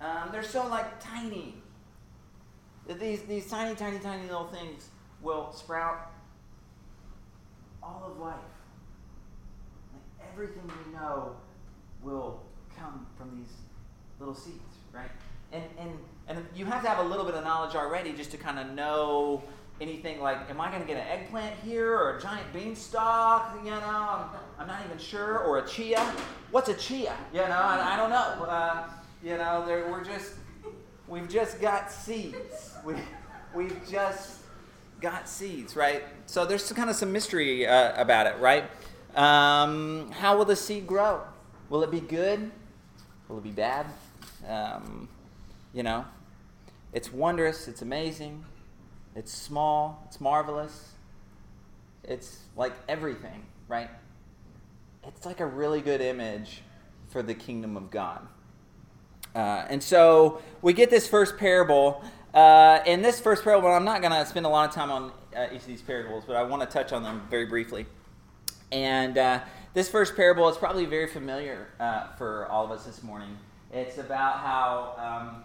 Um, 0.00 0.28
they're 0.32 0.42
so 0.42 0.66
like 0.68 1.00
tiny. 1.00 1.56
These, 2.88 3.22
these 3.22 3.48
tiny, 3.48 3.74
tiny, 3.74 3.98
tiny 3.98 4.22
little 4.22 4.46
things 4.46 4.88
will 5.22 5.52
sprout 5.52 6.12
all 7.82 8.10
of 8.10 8.18
life. 8.18 8.36
Everything 10.32 10.62
we 10.66 10.92
know 10.92 11.36
will 12.02 12.42
come 12.76 13.06
from 13.16 13.36
these 13.36 13.52
little 14.18 14.34
seeds, 14.34 14.58
right? 14.92 15.10
And, 15.52 15.64
and, 15.78 15.90
and 16.28 16.46
you 16.54 16.64
have 16.66 16.82
to 16.82 16.88
have 16.88 17.04
a 17.04 17.08
little 17.08 17.24
bit 17.24 17.34
of 17.34 17.44
knowledge 17.44 17.74
already 17.74 18.12
just 18.12 18.30
to 18.30 18.36
kind 18.36 18.58
of 18.58 18.70
know 18.70 19.42
anything 19.80 20.20
like, 20.20 20.50
am 20.50 20.60
I 20.60 20.70
going 20.70 20.82
to 20.82 20.86
get 20.86 20.98
an 20.98 21.06
eggplant 21.08 21.56
here 21.64 21.94
or 21.94 22.18
a 22.18 22.20
giant 22.20 22.52
beanstalk? 22.52 23.56
You 23.64 23.70
know, 23.70 23.80
I'm, 23.80 24.28
I'm 24.58 24.66
not 24.66 24.80
even 24.84 24.98
sure. 24.98 25.38
Or 25.38 25.58
a 25.58 25.66
chia. 25.66 26.00
What's 26.50 26.68
a 26.68 26.74
chia? 26.74 27.16
You 27.32 27.40
know, 27.40 27.48
I, 27.48 27.94
I 27.94 27.96
don't 27.96 28.10
know. 28.10 28.44
Uh, 28.44 28.88
you 29.22 29.36
know, 29.36 29.64
we're 29.66 30.04
just, 30.04 30.34
we've 31.08 31.28
just 31.28 31.60
got 31.60 31.90
seeds. 31.90 32.74
We, 32.84 32.94
we've 33.54 33.90
just 33.90 34.40
got 35.00 35.28
seeds, 35.28 35.76
right? 35.76 36.04
So 36.26 36.44
there's 36.44 36.70
kind 36.72 36.90
of 36.90 36.96
some 36.96 37.12
mystery 37.12 37.66
uh, 37.66 38.00
about 38.00 38.26
it, 38.26 38.38
right? 38.38 38.64
Um, 39.16 40.10
how 40.12 40.36
will 40.36 40.44
the 40.44 40.56
seed 40.56 40.86
grow? 40.86 41.22
Will 41.68 41.82
it 41.82 41.90
be 41.90 42.00
good? 42.00 42.50
Will 43.28 43.38
it 43.38 43.44
be 43.44 43.50
bad? 43.50 43.86
Um, 44.48 45.08
you 45.72 45.82
know, 45.82 46.04
it's 46.92 47.12
wondrous. 47.12 47.68
It's 47.68 47.82
amazing. 47.82 48.44
It's 49.16 49.32
small, 49.32 50.04
it's 50.06 50.20
marvelous, 50.20 50.92
it's 52.04 52.38
like 52.56 52.72
everything, 52.88 53.44
right? 53.66 53.90
It's 55.04 55.26
like 55.26 55.40
a 55.40 55.46
really 55.46 55.80
good 55.80 56.00
image 56.00 56.62
for 57.08 57.22
the 57.22 57.34
kingdom 57.34 57.76
of 57.76 57.90
God. 57.90 58.26
Uh, 59.34 59.66
and 59.68 59.82
so 59.82 60.40
we 60.62 60.72
get 60.72 60.90
this 60.90 61.08
first 61.08 61.38
parable. 61.38 62.04
Uh, 62.32 62.80
in 62.86 63.02
this 63.02 63.20
first 63.20 63.42
parable, 63.42 63.68
I'm 63.68 63.84
not 63.84 64.00
going 64.00 64.12
to 64.12 64.24
spend 64.26 64.46
a 64.46 64.48
lot 64.48 64.68
of 64.68 64.74
time 64.74 64.90
on 64.90 65.12
uh, 65.36 65.46
each 65.52 65.62
of 65.62 65.66
these 65.66 65.82
parables, 65.82 66.24
but 66.26 66.36
I 66.36 66.44
want 66.44 66.62
to 66.62 66.68
touch 66.68 66.92
on 66.92 67.02
them 67.02 67.26
very 67.28 67.46
briefly. 67.46 67.86
And 68.72 69.18
uh, 69.18 69.40
this 69.74 69.88
first 69.88 70.16
parable 70.16 70.48
is 70.48 70.56
probably 70.56 70.84
very 70.84 71.08
familiar 71.08 71.68
uh, 71.80 72.08
for 72.16 72.46
all 72.46 72.64
of 72.64 72.70
us 72.70 72.84
this 72.84 73.02
morning. 73.02 73.36
It's 73.72 73.98
about 73.98 74.38
how, 74.38 74.94
um, 74.98 75.44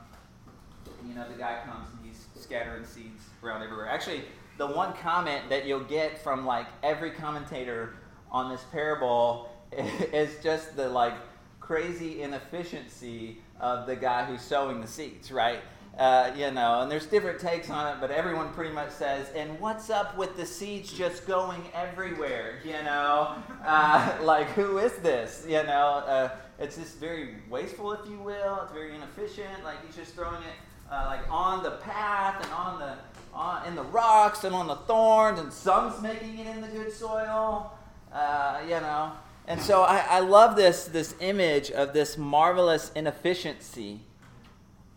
you 1.07 1.15
know, 1.15 1.27
the 1.29 1.37
guy 1.37 1.59
comes 1.65 1.87
and 1.91 2.05
he's 2.05 2.25
scattering 2.41 2.85
seeds 2.85 3.23
around 3.43 3.63
everywhere. 3.63 3.87
Actually, 3.87 4.23
the 4.57 4.67
one 4.67 4.93
comment 4.93 5.49
that 5.49 5.65
you'll 5.65 5.83
get 5.83 6.17
from 6.17 6.45
like 6.45 6.67
every 6.83 7.11
commentator 7.11 7.95
on 8.31 8.49
this 8.49 8.63
parable 8.71 9.49
is 9.71 10.31
just 10.43 10.75
the 10.75 10.87
like 10.89 11.13
crazy 11.59 12.21
inefficiency 12.21 13.37
of 13.59 13.87
the 13.87 13.95
guy 13.95 14.25
who's 14.25 14.41
sowing 14.41 14.81
the 14.81 14.87
seeds, 14.87 15.31
right? 15.31 15.61
Uh, 15.97 16.29
you 16.35 16.51
know, 16.51 16.81
and 16.81 16.91
there's 16.91 17.05
different 17.05 17.39
takes 17.39 17.69
on 17.69 17.95
it, 17.95 18.01
but 18.01 18.11
everyone 18.11 18.51
pretty 18.53 18.73
much 18.73 18.89
says, 18.89 19.29
and 19.33 19.57
what's 19.61 19.89
up 19.89 20.17
with 20.17 20.35
the 20.35 20.45
seeds 20.45 20.91
just 20.91 21.25
going 21.25 21.61
everywhere? 21.73 22.59
You 22.65 22.83
know, 22.83 23.35
uh, 23.63 24.17
like 24.21 24.47
who 24.49 24.77
is 24.79 24.91
this? 24.97 25.45
You 25.47 25.63
know, 25.63 26.03
uh, 26.05 26.29
it's 26.59 26.75
just 26.75 26.97
very 26.97 27.35
wasteful, 27.49 27.93
if 27.93 28.09
you 28.09 28.19
will. 28.19 28.59
It's 28.63 28.73
very 28.73 28.93
inefficient. 28.93 29.63
Like 29.63 29.85
he's 29.85 29.95
just 29.95 30.15
throwing 30.15 30.43
it 30.43 30.91
uh, 30.91 31.05
like 31.07 31.21
on 31.31 31.63
the 31.63 31.71
path 31.71 32.43
and 32.43 32.51
on 32.51 32.79
the 32.79 32.95
on, 33.33 33.65
in 33.65 33.75
the 33.75 33.83
rocks 33.83 34.43
and 34.43 34.53
on 34.53 34.67
the 34.67 34.75
thorns, 34.75 35.39
and 35.39 35.51
some's 35.51 36.01
making 36.01 36.39
it 36.39 36.47
in 36.47 36.59
the 36.59 36.67
good 36.67 36.91
soil. 36.91 37.71
Uh, 38.11 38.59
you 38.63 38.81
know, 38.81 39.13
and 39.47 39.61
so 39.61 39.83
I, 39.83 40.05
I 40.09 40.19
love 40.19 40.57
this 40.57 40.85
this 40.85 41.15
image 41.21 41.71
of 41.71 41.93
this 41.93 42.17
marvelous 42.17 42.91
inefficiency 42.95 44.01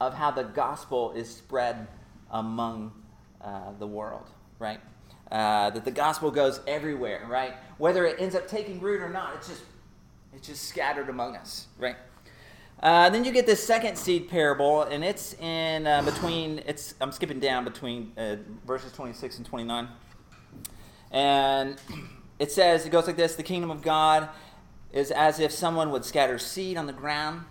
of 0.01 0.15
how 0.15 0.31
the 0.31 0.45
gospel 0.45 1.13
is 1.13 1.33
spread 1.33 1.89
among 2.31 2.93
uh, 3.41 3.73
the 3.79 3.87
world, 3.87 4.31
right? 4.59 4.81
Uh, 5.31 5.71
that 5.71 5.85
the 5.85 5.91
gospel 5.91 6.31
goes 6.31 6.61
everywhere, 6.67 7.27
right? 7.29 7.55
Whether 7.79 8.07
it 8.07 8.17
ends 8.19 8.35
up 8.35 8.49
taking 8.49 8.81
root 8.81 9.03
or 9.03 9.11
not, 9.11 9.35
it's 9.35 9.49
just 9.49 9.63
it's 10.35 10.47
just 10.47 10.65
scattered 10.65 11.09
among 11.09 11.37
us, 11.37 11.67
right? 11.79 11.97
Uh, 12.81 13.11
then 13.11 13.25
you 13.25 13.33
get 13.33 13.45
this 13.45 13.65
second 13.65 13.97
seed 13.97 14.29
parable, 14.29 14.83
and 14.83 15.05
it's 15.05 15.35
in 15.35 15.87
uh, 15.87 16.01
between. 16.03 16.63
It's 16.65 16.95
I'm 17.01 17.11
skipping 17.11 17.41
down 17.41 17.65
between 17.65 18.13
uh, 18.17 18.37
verses 18.67 18.93
26 18.93 19.39
and 19.39 19.47
29, 19.47 19.89
and 21.11 21.81
it 22.39 22.53
says 22.53 22.87
it 22.87 22.91
goes 22.91 23.07
like 23.07 23.17
this: 23.17 23.35
The 23.35 23.43
kingdom 23.43 23.71
of 23.71 23.83
God 23.83 24.29
is 24.93 25.11
as 25.11 25.41
if 25.41 25.51
someone 25.51 25.91
would 25.91 26.05
scatter 26.05 26.39
seed 26.39 26.77
on 26.77 26.87
the 26.87 26.93
ground, 26.93 27.45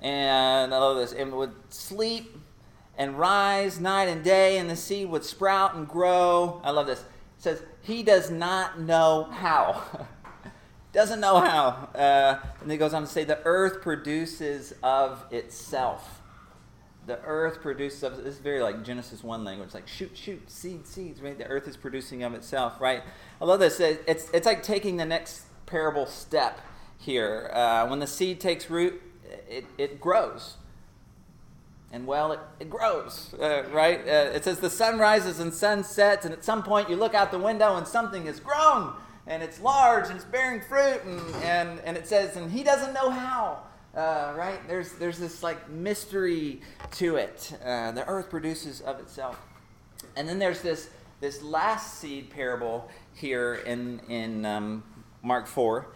and 0.00 0.74
I 0.74 0.78
love 0.78 0.96
this, 0.96 1.12
and 1.12 1.32
would 1.32 1.52
sleep 1.68 2.36
and 2.96 3.18
rise 3.18 3.80
night 3.80 4.08
and 4.08 4.22
day, 4.22 4.58
and 4.58 4.68
the 4.68 4.76
seed 4.76 5.08
would 5.08 5.24
sprout 5.24 5.74
and 5.74 5.88
grow. 5.88 6.60
I 6.64 6.70
love 6.70 6.86
this. 6.86 7.00
It 7.00 7.06
says 7.38 7.62
he 7.82 8.02
does 8.02 8.30
not 8.30 8.80
know 8.80 9.28
how. 9.30 10.06
Doesn't 10.92 11.20
know 11.20 11.38
how. 11.40 11.88
Uh, 11.94 12.40
and 12.60 12.70
he 12.70 12.76
goes 12.76 12.92
on 12.94 13.02
to 13.02 13.08
say, 13.08 13.24
the 13.24 13.38
earth 13.44 13.80
produces 13.80 14.74
of 14.82 15.24
itself. 15.30 16.20
The 17.06 17.20
earth 17.20 17.62
produces 17.62 18.02
of 18.02 18.16
this 18.16 18.34
is 18.34 18.38
very 18.38 18.60
like 18.60 18.84
Genesis 18.84 19.22
1 19.22 19.44
language, 19.44 19.72
like 19.72 19.86
shoot, 19.86 20.10
shoot, 20.14 20.50
seed, 20.50 20.86
seeds, 20.86 21.22
right? 21.22 21.38
The 21.38 21.46
earth 21.46 21.68
is 21.68 21.76
producing 21.76 22.22
of 22.24 22.34
itself, 22.34 22.80
right? 22.80 23.02
I 23.40 23.44
love 23.44 23.60
this. 23.60 23.78
It's, 23.80 24.28
it's 24.32 24.46
like 24.46 24.62
taking 24.62 24.96
the 24.96 25.06
next 25.06 25.44
parable 25.66 26.06
step 26.06 26.60
here. 26.98 27.50
Uh, 27.52 27.86
when 27.86 28.00
the 28.00 28.06
seed 28.06 28.40
takes 28.40 28.68
root, 28.68 29.00
it, 29.48 29.64
it 29.78 30.00
grows. 30.00 30.56
And 31.92 32.06
well, 32.06 32.32
it, 32.32 32.40
it 32.60 32.70
grows, 32.70 33.34
uh, 33.34 33.64
right? 33.72 34.00
Uh, 34.06 34.30
it 34.34 34.44
says 34.44 34.60
the 34.60 34.70
sun 34.70 34.98
rises 34.98 35.40
and 35.40 35.52
sun 35.52 35.82
sets, 35.82 36.24
and 36.24 36.32
at 36.32 36.44
some 36.44 36.62
point 36.62 36.88
you 36.88 36.96
look 36.96 37.14
out 37.14 37.30
the 37.30 37.38
window 37.38 37.76
and 37.76 37.86
something 37.86 38.26
has 38.26 38.40
grown 38.40 38.94
and 39.26 39.42
it's 39.42 39.60
large 39.60 40.06
and 40.08 40.16
it's 40.16 40.24
bearing 40.24 40.60
fruit 40.60 41.00
and, 41.04 41.20
and, 41.44 41.80
and 41.80 41.96
it 41.96 42.06
says 42.06 42.36
and 42.36 42.50
he 42.50 42.62
doesn't 42.62 42.94
know 42.94 43.10
how 43.10 43.62
Uh, 43.94 44.32
right? 44.36 44.60
There's 44.68 44.92
there's 45.00 45.18
this 45.18 45.42
like 45.42 45.68
mystery 45.68 46.60
to 46.92 47.16
it. 47.16 47.52
Uh, 47.64 47.90
the 47.90 48.06
earth 48.06 48.30
produces 48.30 48.80
of 48.82 49.00
itself, 49.00 49.36
and 50.14 50.28
then 50.28 50.38
there's 50.38 50.62
this 50.62 50.90
this 51.20 51.42
last 51.42 51.98
seed 51.98 52.30
parable 52.30 52.88
here 53.14 53.54
in 53.66 54.00
in 54.08 54.46
um, 54.46 54.84
Mark 55.22 55.48
four, 55.48 55.88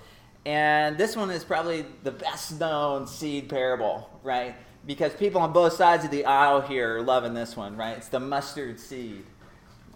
and 0.46 0.98
this 0.98 1.16
one 1.16 1.30
is 1.30 1.44
probably 1.44 1.86
the 2.02 2.12
best 2.12 2.58
known 2.60 3.06
seed 3.06 3.48
parable, 3.48 4.10
right? 4.22 4.54
Because 4.86 5.14
people 5.14 5.40
on 5.40 5.52
both 5.52 5.72
sides 5.72 6.04
of 6.04 6.10
the 6.10 6.26
aisle 6.26 6.60
here 6.60 6.98
are 6.98 7.02
loving 7.02 7.32
this 7.32 7.56
one, 7.56 7.76
right? 7.76 7.96
It's 7.96 8.08
the 8.08 8.20
mustard 8.20 8.78
seed. 8.78 9.24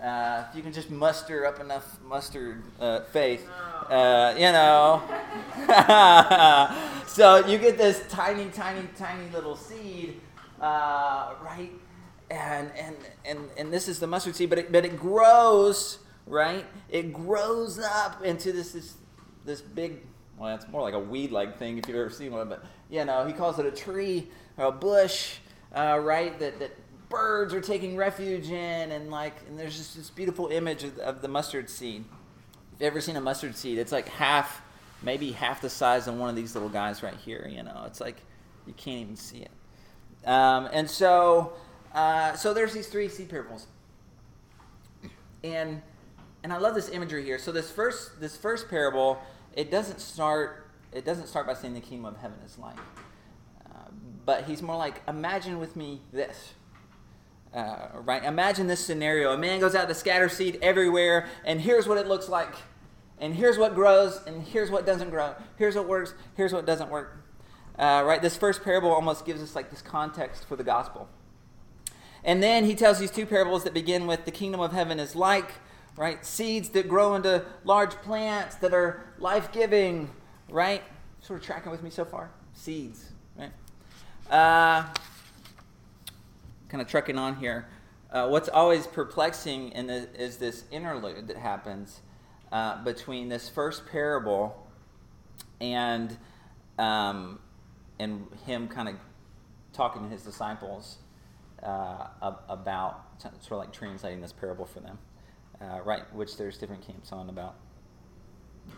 Uh, 0.03 0.45
if 0.49 0.57
you 0.57 0.63
can 0.63 0.73
just 0.73 0.91
muster 0.91 1.45
up 1.45 1.59
enough 1.61 1.99
mustard 2.05 2.63
uh, 2.79 3.01
faith, 3.01 3.49
uh, 3.91 4.33
you 4.37 4.53
know. 4.53 5.03
so 7.09 7.45
you 7.47 7.59
get 7.59 7.77
this 7.77 8.05
tiny, 8.09 8.49
tiny, 8.51 8.87
tiny 8.97 9.29
little 9.31 9.57
seed, 9.57 10.21
uh, 10.61 11.35
right? 11.43 11.73
And, 12.31 12.71
and, 12.77 12.97
and, 13.25 13.51
and 13.57 13.73
this 13.73 13.89
is 13.89 13.99
the 13.99 14.07
mustard 14.07 14.37
seed, 14.37 14.51
but 14.51 14.59
it, 14.59 14.73
but 14.73 14.85
it 14.85 14.97
grows, 14.97 15.99
right? 16.27 16.65
It 16.89 17.13
grows 17.13 17.81
up 17.81 18.25
into 18.25 18.53
this, 18.53 18.73
this, 18.73 18.95
this 19.45 19.61
big, 19.61 20.07
well, 20.39 20.55
it's 20.55 20.69
more 20.69 20.83
like 20.83 20.95
a 20.95 20.99
weed 20.99 21.33
like 21.33 21.59
thing 21.59 21.79
if 21.79 21.89
you've 21.89 21.97
ever 21.97 22.11
seen 22.11 22.33
one, 22.33 22.49
but, 22.49 22.65
you 22.91 23.05
know, 23.05 23.27
he 23.27 23.33
calls 23.33 23.59
it 23.59 23.67
a 23.67 23.71
tree 23.71 24.29
or 24.57 24.67
a 24.67 24.73
bush, 24.73 25.37
uh, 25.75 25.99
right? 26.03 26.39
That, 26.39 26.59
that 26.61 26.73
birds 27.09 27.55
are 27.55 27.61
taking 27.61 27.97
refuge 27.97 28.51
in, 28.51 28.93
and 28.93 29.11
like, 29.11 29.35
and 29.49 29.59
there's 29.59 29.77
just 29.77 29.97
this 29.97 30.11
beautiful 30.11 30.49
image 30.49 30.85
of, 30.85 30.99
of 30.99 31.23
the 31.23 31.29
mustard 31.29 31.71
seed. 31.71 32.05
If 32.75 32.81
you've 32.81 32.87
ever 32.87 33.01
seen 33.01 33.17
a 33.17 33.21
mustard 33.21 33.57
seed, 33.57 33.79
it's 33.79 33.93
like 33.93 34.09
half, 34.09 34.63
maybe 35.03 35.33
half 35.33 35.61
the 35.61 35.71
size 35.71 36.07
of 36.07 36.17
one 36.17 36.29
of 36.29 36.37
these 36.37 36.55
little 36.55 36.69
guys 36.69 37.03
right 37.03 37.17
here. 37.17 37.49
You 37.51 37.63
know, 37.63 37.85
it's 37.87 38.01
like 38.01 38.23
you 38.67 38.75
can't 38.75 39.01
even 39.01 39.17
see 39.17 39.39
it. 39.39 39.51
Um, 40.29 40.69
and 40.73 40.89
so, 40.89 41.55
uh, 41.95 42.35
so 42.35 42.53
there's 42.53 42.75
these 42.75 42.89
three 42.89 43.09
seed 43.09 43.29
parables, 43.29 43.67
and 45.43 45.83
and 46.43 46.53
I 46.53 46.59
love 46.59 46.75
this 46.75 46.91
imagery 46.91 47.25
here. 47.25 47.39
So 47.39 47.53
this 47.53 47.71
first 47.71 48.21
this 48.21 48.37
first 48.37 48.69
parable, 48.69 49.19
it 49.55 49.71
doesn't 49.71 50.01
start 50.01 50.71
it 50.93 51.05
doesn't 51.05 51.27
start 51.27 51.47
by 51.47 51.55
saying 51.55 51.75
the 51.75 51.81
kingdom 51.81 52.07
of 52.07 52.17
heaven 52.17 52.39
is 52.45 52.59
like, 52.59 52.79
uh, 53.67 53.91
but 54.25 54.45
he's 54.45 54.63
more 54.63 54.77
like 54.77 55.03
imagine 55.07 55.59
with 55.59 55.77
me 55.77 56.01
this 56.13 56.55
uh, 57.55 57.89
right? 57.95 58.25
Imagine 58.25 58.67
this 58.67 58.85
scenario. 58.85 59.33
A 59.33 59.39
man 59.39 59.61
goes 59.61 59.75
out 59.75 59.89
to 59.89 59.95
scatter 59.95 60.29
seed 60.29 60.59
everywhere, 60.61 61.29
and 61.45 61.61
here's 61.61 61.89
what 61.89 61.99
it 61.99 62.07
looks 62.07 62.29
like. 62.29 62.55
And 63.21 63.35
here's 63.35 63.59
what 63.59 63.75
grows, 63.75 64.21
and 64.27 64.43
here's 64.43 64.71
what 64.71 64.87
doesn't 64.87 65.11
grow. 65.11 65.35
Here's 65.57 65.75
what 65.75 65.89
works, 65.89 66.15
here's 66.37 66.53
what 66.53 66.67
doesn't 66.67 66.91
work. 66.91 67.25
Uh, 67.79 68.03
right? 68.05 68.21
This 68.21 68.37
first 68.37 68.63
parable 68.63 68.91
almost 68.91 69.25
gives 69.25 69.43
us 69.43 69.55
like 69.55 69.71
this 69.71 69.83
context 69.83 70.47
for 70.47 70.57
the 70.57 70.65
gospel. 70.65 71.09
And 72.25 72.43
then 72.43 72.65
he 72.65 72.75
tells 72.75 72.99
these 72.99 73.11
two 73.11 73.27
parables 73.27 73.65
that 73.65 73.73
begin 73.73 74.07
with 74.07 74.25
the 74.25 74.31
kingdom 74.31 74.61
of 74.61 74.73
heaven 74.73 75.01
is 75.01 75.17
like, 75.17 75.53
right? 75.97 76.25
Seeds 76.25 76.69
that 76.71 76.89
grow 76.89 77.15
into 77.15 77.45
large 77.65 77.93
plants 77.93 78.57
that 78.57 78.73
are 78.73 79.05
life 79.19 79.53
giving, 79.53 80.11
right? 80.49 80.83
Sort 81.21 81.41
of 81.41 81.47
tracking 81.47 81.71
with 81.71 81.83
me 81.83 81.91
so 81.91 82.05
far? 82.05 82.31
Seeds, 82.55 83.13
right? 83.37 83.53
Uh, 84.31 84.87
kind 86.69 86.83
of 86.83 86.89
trucking 86.89 87.19
on 87.19 87.37
here. 87.37 87.69
Uh, 88.11 88.29
what's 88.29 88.49
always 88.49 88.87
perplexing 88.87 89.71
in 89.73 89.87
the, 89.87 90.09
is 90.15 90.39
this 90.39 90.65
interlude 90.71 91.29
that 91.29 91.37
happens 91.37 92.01
uh, 92.53 92.83
between 92.85 93.29
this 93.29 93.49
first 93.49 93.87
parable 93.87 94.67
and 95.61 96.17
um, 96.79 97.41
and 97.99 98.27
him 98.47 98.69
kind 98.69 98.89
of 98.89 98.95
talking 99.73 100.03
to 100.03 100.09
his 100.09 100.23
disciples 100.23 100.99
uh, 101.63 102.07
about 102.49 103.05
sort 103.41 103.53
of 103.53 103.59
like 103.59 103.73
translating 103.73 104.21
this 104.21 104.33
parable 104.33 104.65
for 104.65 104.81
them, 104.81 104.99
uh, 105.61 105.81
right? 105.85 106.03
Which 106.15 106.37
there's 106.37 106.59
different 106.59 106.87
camps 106.87 107.13
on 107.13 107.29
about 107.29 107.57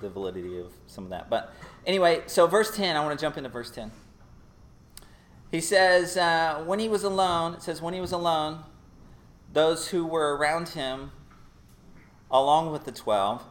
the 0.01 0.09
validity 0.09 0.59
of 0.59 0.73
some 0.87 1.05
of 1.05 1.11
that. 1.11 1.29
But 1.29 1.53
anyway, 1.87 2.23
so 2.27 2.47
verse 2.47 2.75
10, 2.77 2.97
I 2.97 3.05
want 3.05 3.19
to 3.19 3.23
jump 3.23 3.37
into 3.37 3.49
verse 3.49 3.71
10. 3.71 3.91
He 5.51 5.61
says, 5.61 6.17
uh, 6.17 6.63
when 6.65 6.79
he 6.79 6.89
was 6.89 7.03
alone, 7.03 7.55
it 7.55 7.63
says, 7.63 7.83
when 7.83 7.93
he 7.93 8.01
was 8.01 8.13
alone, 8.13 8.63
those 9.53 9.89
who 9.89 10.07
were 10.07 10.37
around 10.37 10.71
him, 10.71 11.11
along 12.31 12.71
with 12.71 12.85
the 12.85 12.93
twelve, 12.93 13.43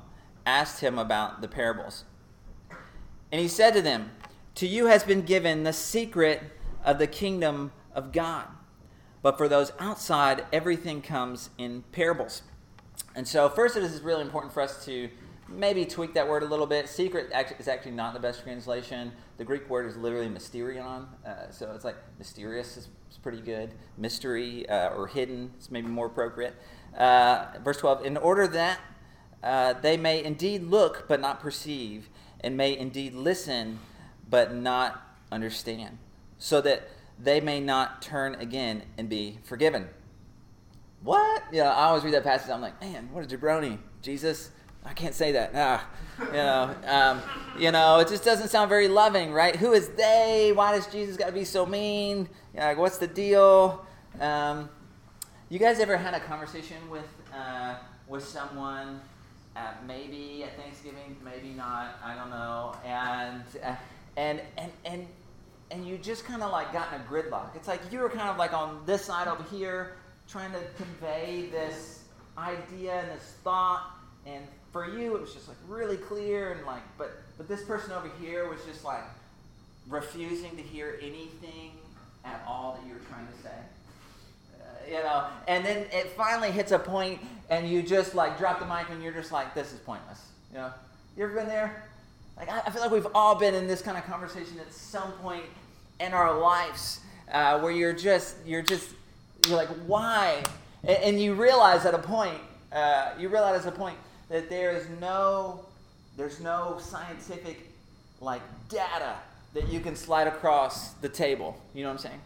asked 0.45 0.79
him 0.79 0.97
about 0.97 1.41
the 1.41 1.47
parables. 1.47 2.05
And 3.31 3.41
he 3.41 3.47
said 3.47 3.73
to 3.73 3.81
them, 3.81 4.11
To 4.55 4.67
you 4.67 4.85
has 4.85 5.03
been 5.03 5.23
given 5.23 5.63
the 5.63 5.73
secret 5.73 6.41
of 6.85 6.97
the 6.97 7.07
kingdom 7.07 7.71
of 7.93 8.13
God. 8.13 8.47
But 9.21 9.37
for 9.37 9.49
those 9.49 9.73
outside, 9.79 10.45
everything 10.53 11.01
comes 11.01 11.49
in 11.57 11.83
parables. 11.91 12.43
And 13.15 13.27
so, 13.27 13.49
first, 13.49 13.75
it 13.75 13.83
is 13.83 14.01
really 14.01 14.21
important 14.21 14.53
for 14.53 14.61
us 14.61 14.85
to 14.85 15.09
maybe 15.51 15.85
tweak 15.85 16.13
that 16.13 16.27
word 16.27 16.43
a 16.43 16.45
little 16.45 16.67
bit. 16.67 16.87
Secret 16.87 17.31
is 17.59 17.67
actually 17.67 17.91
not 17.91 18.13
the 18.13 18.19
best 18.19 18.43
translation. 18.43 19.11
The 19.37 19.45
Greek 19.45 19.69
word 19.69 19.87
is 19.87 19.97
literally 19.97 20.27
mysterion, 20.27 21.07
uh, 21.25 21.49
so 21.49 21.71
it's 21.73 21.85
like 21.85 21.95
mysterious 22.17 22.77
is, 22.77 22.89
pretty 23.21 23.41
good. 23.41 23.73
Mystery 23.97 24.67
uh, 24.69 24.91
or 24.91 25.05
hidden 25.05 25.51
is 25.59 25.69
maybe 25.69 25.89
more 25.89 26.05
appropriate. 26.05 26.55
Uh, 26.97 27.47
verse 27.61 27.75
12, 27.75 28.05
in 28.05 28.15
order 28.15 28.47
that 28.47 28.79
uh, 29.43 29.73
they 29.73 29.97
may 29.97 30.23
indeed 30.23 30.63
look 30.63 31.05
but 31.09 31.19
not 31.19 31.41
perceive, 31.41 32.07
and 32.39 32.55
may 32.55 32.77
indeed 32.77 33.13
listen 33.13 33.79
but 34.29 34.55
not 34.55 35.01
understand, 35.33 35.97
so 36.37 36.61
that 36.61 36.87
they 37.21 37.41
may 37.41 37.59
not 37.59 38.01
turn 38.01 38.35
again 38.35 38.83
and 38.97 39.09
be 39.09 39.39
forgiven. 39.43 39.89
What? 41.03 41.43
Yeah, 41.51 41.69
I 41.69 41.85
always 41.85 42.03
read 42.03 42.13
that 42.13 42.23
passage. 42.23 42.49
I'm 42.51 42.61
like, 42.61 42.79
man, 42.81 43.09
what 43.11 43.23
a 43.23 43.27
jabroni. 43.27 43.77
Jesus, 44.01 44.51
I 44.85 44.93
can't 44.93 45.15
say 45.15 45.31
that. 45.33 45.51
Ah, 45.55 45.87
you 46.19 46.33
know, 46.33 46.75
um, 46.85 47.21
you 47.57 47.71
know, 47.71 47.99
it 47.99 48.07
just 48.07 48.23
doesn't 48.23 48.49
sound 48.49 48.69
very 48.69 48.87
loving, 48.87 49.31
right? 49.31 49.55
Who 49.55 49.73
is 49.73 49.89
they? 49.89 50.51
Why 50.53 50.73
does 50.73 50.87
Jesus 50.87 51.17
got 51.17 51.27
to 51.27 51.31
be 51.31 51.45
so 51.45 51.65
mean? 51.65 52.29
You 52.53 52.59
know, 52.59 52.65
like, 52.65 52.77
what's 52.77 52.97
the 52.97 53.07
deal? 53.07 53.85
Um, 54.19 54.69
you 55.49 55.59
guys 55.59 55.79
ever 55.79 55.97
had 55.97 56.13
a 56.13 56.19
conversation 56.19 56.77
with 56.89 57.07
uh, 57.33 57.75
with 58.07 58.23
someone? 58.25 59.01
Maybe 59.85 60.45
at 60.45 60.55
Thanksgiving, 60.57 61.17
maybe 61.21 61.49
not. 61.49 61.99
I 62.01 62.15
don't 62.15 62.29
know. 62.29 62.75
And 62.85 63.43
uh, 63.61 63.75
and 64.15 64.41
and 64.57 64.71
and 64.85 65.07
and 65.69 65.85
you 65.85 65.97
just 65.97 66.23
kind 66.23 66.41
of 66.41 66.51
like 66.51 66.71
got 66.71 66.93
in 66.93 67.01
a 67.01 67.03
gridlock. 67.03 67.55
It's 67.55 67.67
like 67.67 67.81
you 67.91 67.99
were 67.99 68.09
kind 68.09 68.29
of 68.29 68.37
like 68.37 68.53
on 68.53 68.81
this 68.85 69.03
side 69.03 69.27
over 69.27 69.43
here, 69.43 69.97
trying 70.29 70.51
to 70.51 70.61
convey 70.77 71.49
this 71.51 72.03
idea 72.37 73.01
and 73.01 73.11
this 73.11 73.35
thought, 73.43 73.91
and 74.25 74.43
for 74.71 74.87
you 74.87 75.15
it 75.15 75.21
was 75.21 75.33
just 75.33 75.47
like 75.47 75.57
really 75.67 75.97
clear 75.97 76.51
and 76.53 76.65
like 76.65 76.83
but 76.97 77.21
but 77.37 77.47
this 77.47 77.63
person 77.63 77.91
over 77.91 78.09
here 78.21 78.49
was 78.49 78.59
just 78.65 78.83
like 78.83 79.03
refusing 79.87 80.55
to 80.55 80.61
hear 80.61 80.99
anything 81.01 81.71
at 82.23 82.43
all 82.47 82.77
that 82.77 82.87
you 82.87 82.93
were 82.93 82.99
trying 83.09 83.25
to 83.25 83.43
say. 83.43 83.55
Uh, 84.61 84.97
you 84.97 85.03
know 85.03 85.25
and 85.47 85.65
then 85.65 85.85
it 85.91 86.11
finally 86.11 86.51
hits 86.51 86.71
a 86.71 86.79
point 86.79 87.19
and 87.49 87.67
you 87.67 87.81
just 87.81 88.13
like 88.13 88.37
drop 88.37 88.59
the 88.59 88.65
mic 88.65 88.87
and 88.91 89.01
you're 89.01 89.13
just 89.13 89.31
like 89.31 89.55
this 89.55 89.73
is 89.73 89.79
pointless 89.79 90.29
you 90.51 90.57
know? 90.57 90.71
You 91.17 91.23
ever 91.25 91.33
been 91.33 91.47
there? 91.47 91.83
Like 92.37 92.49
i, 92.49 92.61
I 92.65 92.69
feel 92.69 92.81
like 92.81 92.91
we've 92.91 93.07
all 93.15 93.35
been 93.35 93.55
in 93.55 93.67
this 93.67 93.81
kind 93.81 93.97
of 93.97 94.05
conversation 94.05 94.59
at 94.59 94.71
some 94.71 95.11
point 95.13 95.45
in 95.99 96.13
our 96.13 96.39
lives 96.39 96.99
uh, 97.31 97.59
where 97.59 97.71
you're 97.71 97.93
just 97.93 98.35
you're 98.45 98.61
just 98.61 98.89
you're 99.47 99.57
like 99.57 99.69
why 99.87 100.43
and, 100.83 100.97
and 101.03 101.21
you 101.21 101.33
realize 101.33 101.85
at 101.85 101.93
a 101.93 101.99
point 101.99 102.41
uh, 102.71 103.11
you 103.17 103.29
realize 103.29 103.65
at 103.65 103.73
a 103.73 103.75
point 103.75 103.97
that 104.29 104.49
there 104.49 104.71
is 104.71 104.87
no 105.01 105.65
there's 106.17 106.39
no 106.39 106.77
scientific 106.81 107.69
like 108.21 108.41
data 108.67 109.15
that 109.53 109.69
you 109.69 109.79
can 109.79 109.95
slide 109.95 110.27
across 110.27 110.91
the 110.95 111.09
table. 111.09 111.59
You 111.73 111.83
know 111.83 111.89
what 111.89 111.93
I'm 111.93 111.99
saying? 111.99 112.21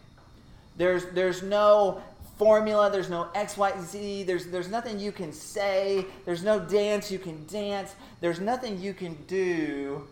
There's 0.76 1.06
there's 1.06 1.42
no 1.42 2.02
formula, 2.36 2.90
there's 2.90 3.08
no 3.08 3.28
X, 3.34 3.56
Y, 3.56 3.72
Z, 3.80 4.24
there's 4.24 4.46
there's 4.46 4.68
nothing 4.68 4.98
you 4.98 5.12
can 5.12 5.32
say, 5.32 6.04
there's 6.24 6.42
no 6.42 6.58
dance 6.58 7.10
you 7.10 7.18
can 7.18 7.46
dance, 7.46 7.94
there's 8.20 8.40
nothing 8.40 8.80
you 8.80 8.92
can 8.92 9.14
do 9.26 10.06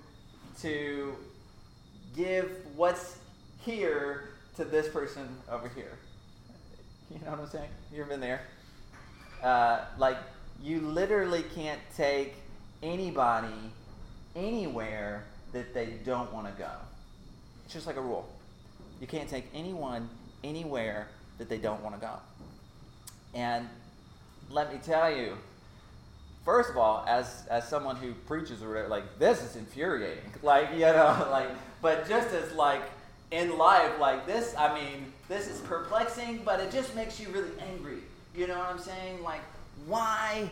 to 0.61 1.15
give 2.17 2.51
what's 2.77 3.17
here 3.65 4.31
to 4.57 4.65
this 4.65 4.89
person 4.89 5.29
over 5.51 5.69
here. 5.69 5.99
You 7.21 7.25
know 7.27 7.33
what 7.33 7.41
I'm 7.41 7.49
saying? 7.49 7.69
You've 7.93 8.09
been 8.09 8.21
there. 8.21 8.41
Uh, 9.43 9.85
like 9.99 10.17
you 10.63 10.81
literally 10.81 11.45
can't 11.55 11.81
take 11.97 12.35
anybody 12.83 13.53
anywhere 14.35 15.25
that 15.53 15.75
they 15.75 15.87
don't 16.05 16.33
want 16.33 16.47
to 16.47 16.53
go. 16.53 16.71
It's 17.65 17.75
just 17.75 17.87
like 17.87 17.97
a 17.97 18.01
rule. 18.01 18.29
You 19.01 19.07
can't 19.07 19.29
take 19.29 19.45
anyone 19.53 20.09
anywhere 20.43 21.09
that 21.39 21.49
they 21.49 21.59
don't 21.59 21.83
want 21.83 21.97
to 21.97 22.01
go. 22.01 22.15
And 23.35 23.69
let 24.51 24.73
me 24.73 24.79
tell 24.83 25.15
you, 25.15 25.37
first 26.45 26.71
of 26.71 26.77
all, 26.77 27.05
as 27.07 27.47
as 27.51 27.69
someone 27.69 27.97
who 27.97 28.15
preaches 28.15 28.63
like 28.63 29.19
this 29.19 29.43
is 29.43 29.57
infuriating. 29.57 30.25
Like, 30.43 30.73
you 30.73 30.81
know, 30.81 31.29
like 31.31 31.49
but 31.81 32.09
just 32.09 32.33
as 32.35 32.53
like 32.53 32.83
in 33.33 33.57
life, 33.57 33.99
like 33.99 34.27
this, 34.27 34.55
I 34.57 34.73
mean, 34.75 35.13
this 35.29 35.49
is 35.49 35.61
perplexing, 35.63 36.43
but 36.45 36.61
it 36.61 36.71
just 36.71 36.95
makes 36.95 37.19
you 37.19 37.29
really 37.31 37.51
angry. 37.73 37.99
You 38.37 38.47
know 38.47 38.59
what 38.59 38.69
I'm 38.69 38.79
saying? 38.79 39.23
Like, 39.23 39.41
why? 39.87 40.51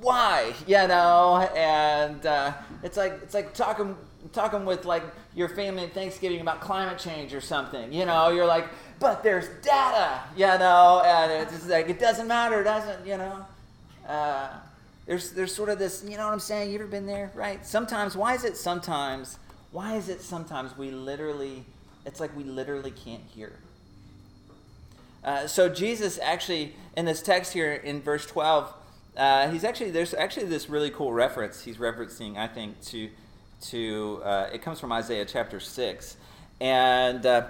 Why? 0.00 0.54
You 0.66 0.86
know, 0.86 1.48
and 1.54 2.24
uh, 2.24 2.52
it's 2.82 2.96
like 2.96 3.12
it's 3.22 3.34
like 3.34 3.54
talking 3.54 3.96
talking 4.32 4.64
with 4.64 4.84
like 4.84 5.02
your 5.34 5.48
family 5.48 5.84
at 5.84 5.92
Thanksgiving 5.92 6.40
about 6.40 6.60
climate 6.60 6.98
change 6.98 7.34
or 7.34 7.40
something. 7.40 7.92
You 7.92 8.06
know, 8.06 8.30
you're 8.30 8.46
like, 8.46 8.66
but 9.00 9.22
there's 9.22 9.48
data. 9.62 10.20
You 10.36 10.46
know, 10.58 11.02
and 11.04 11.30
it's 11.30 11.52
just 11.52 11.68
like 11.68 11.88
it 11.88 11.98
doesn't 11.98 12.28
matter, 12.28 12.62
doesn't 12.62 13.06
you 13.06 13.18
know? 13.18 13.44
Uh, 14.08 14.48
there's 15.06 15.32
there's 15.32 15.54
sort 15.54 15.68
of 15.68 15.78
this. 15.78 16.04
You 16.04 16.16
know 16.16 16.26
what 16.26 16.32
I'm 16.32 16.40
saying? 16.40 16.70
You 16.70 16.76
ever 16.76 16.86
been 16.86 17.06
there, 17.06 17.30
right? 17.34 17.64
Sometimes, 17.64 18.16
why 18.16 18.34
is 18.34 18.44
it 18.44 18.56
sometimes? 18.56 19.38
Why 19.74 19.96
is 19.96 20.08
it 20.08 20.22
sometimes 20.22 20.78
we 20.78 20.92
literally? 20.92 21.64
It's 22.06 22.20
like 22.20 22.34
we 22.36 22.44
literally 22.44 22.92
can't 22.92 23.24
hear. 23.34 23.54
Uh, 25.24 25.48
so 25.48 25.68
Jesus 25.68 26.16
actually 26.22 26.76
in 26.96 27.06
this 27.06 27.20
text 27.20 27.52
here 27.52 27.72
in 27.72 28.00
verse 28.00 28.24
12, 28.24 28.72
uh, 29.16 29.50
he's 29.50 29.64
actually 29.64 29.90
there's 29.90 30.14
actually 30.14 30.46
this 30.46 30.68
really 30.68 30.90
cool 30.90 31.12
reference 31.12 31.64
he's 31.64 31.78
referencing 31.78 32.36
I 32.36 32.46
think 32.46 32.80
to 32.82 33.10
to 33.62 34.22
uh, 34.22 34.50
it 34.52 34.62
comes 34.62 34.78
from 34.78 34.92
Isaiah 34.92 35.24
chapter 35.24 35.58
six, 35.58 36.18
and 36.60 37.26
uh, 37.26 37.48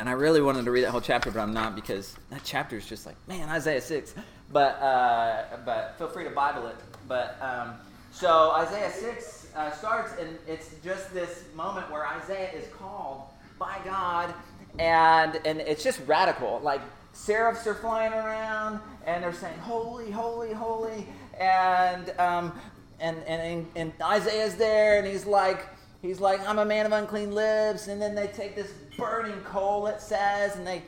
and 0.00 0.08
I 0.08 0.12
really 0.12 0.40
wanted 0.40 0.64
to 0.64 0.70
read 0.70 0.84
that 0.84 0.92
whole 0.92 1.02
chapter, 1.02 1.30
but 1.30 1.40
I'm 1.40 1.52
not 1.52 1.74
because 1.74 2.16
that 2.30 2.40
chapter 2.42 2.78
is 2.78 2.86
just 2.86 3.04
like 3.04 3.16
man 3.28 3.50
Isaiah 3.50 3.82
six, 3.82 4.14
but 4.50 4.80
uh, 4.80 5.58
but 5.66 5.96
feel 5.98 6.08
free 6.08 6.24
to 6.24 6.30
Bible 6.30 6.68
it. 6.68 6.76
But 7.06 7.36
um, 7.42 7.74
so 8.12 8.52
Isaiah 8.52 8.90
six 8.90 9.43
uh, 9.54 9.70
starts 9.70 10.12
and 10.20 10.38
it's 10.46 10.70
just 10.82 11.12
this 11.14 11.44
moment 11.54 11.90
where 11.90 12.06
Isaiah 12.06 12.50
is 12.52 12.66
called 12.74 13.22
by 13.58 13.78
God 13.84 14.34
and 14.78 15.40
and 15.44 15.60
it's 15.60 15.82
just 15.82 16.00
radical. 16.06 16.60
Like 16.62 16.80
seraphs 17.12 17.66
are 17.66 17.74
flying 17.74 18.12
around, 18.12 18.80
and 19.06 19.22
they're 19.22 19.32
saying, 19.32 19.58
"Holy, 19.58 20.10
holy, 20.10 20.52
holy," 20.52 21.06
and 21.38 22.10
um, 22.18 22.52
and, 23.00 23.18
and 23.26 23.66
and 23.76 23.92
Isaiah's 24.02 24.56
there, 24.56 24.98
and 24.98 25.06
he's 25.06 25.26
like. 25.26 25.66
He's 26.02 26.20
like, 26.20 26.46
I'm 26.46 26.58
a 26.58 26.66
man 26.66 26.84
of 26.84 26.92
unclean 26.92 27.32
lips. 27.32 27.88
And 27.88 28.02
then 28.02 28.14
they 28.14 28.26
take 28.26 28.54
this 28.54 28.70
burning 28.98 29.40
coal, 29.40 29.86
it 29.86 30.02
says, 30.02 30.54
and 30.54 30.66
they 30.66 30.82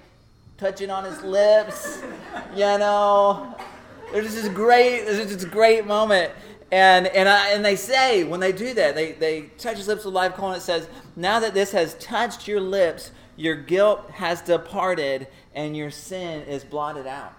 touch 0.58 0.82
it 0.82 0.90
on 0.90 1.04
his 1.04 1.22
lips. 1.22 2.02
you 2.54 2.58
know, 2.58 3.56
there's 4.12 4.34
this 4.34 4.48
great, 4.48 5.06
there's 5.06 5.34
this 5.34 5.46
great 5.46 5.86
moment. 5.86 6.34
And, 6.72 7.06
and, 7.06 7.28
I, 7.28 7.50
and 7.50 7.64
they 7.64 7.76
say, 7.76 8.24
when 8.24 8.40
they 8.40 8.52
do 8.52 8.74
that, 8.74 8.94
they, 8.94 9.12
they 9.12 9.42
touch 9.58 9.76
his 9.76 9.86
lips 9.86 10.04
with 10.04 10.14
live 10.14 10.34
coal, 10.34 10.48
and 10.48 10.56
it 10.56 10.62
says, 10.62 10.88
Now 11.14 11.38
that 11.40 11.54
this 11.54 11.70
has 11.72 11.94
touched 11.94 12.48
your 12.48 12.60
lips, 12.60 13.12
your 13.36 13.54
guilt 13.54 14.10
has 14.10 14.40
departed 14.40 15.28
and 15.54 15.76
your 15.76 15.90
sin 15.90 16.42
is 16.42 16.64
blotted 16.64 17.06
out. 17.06 17.32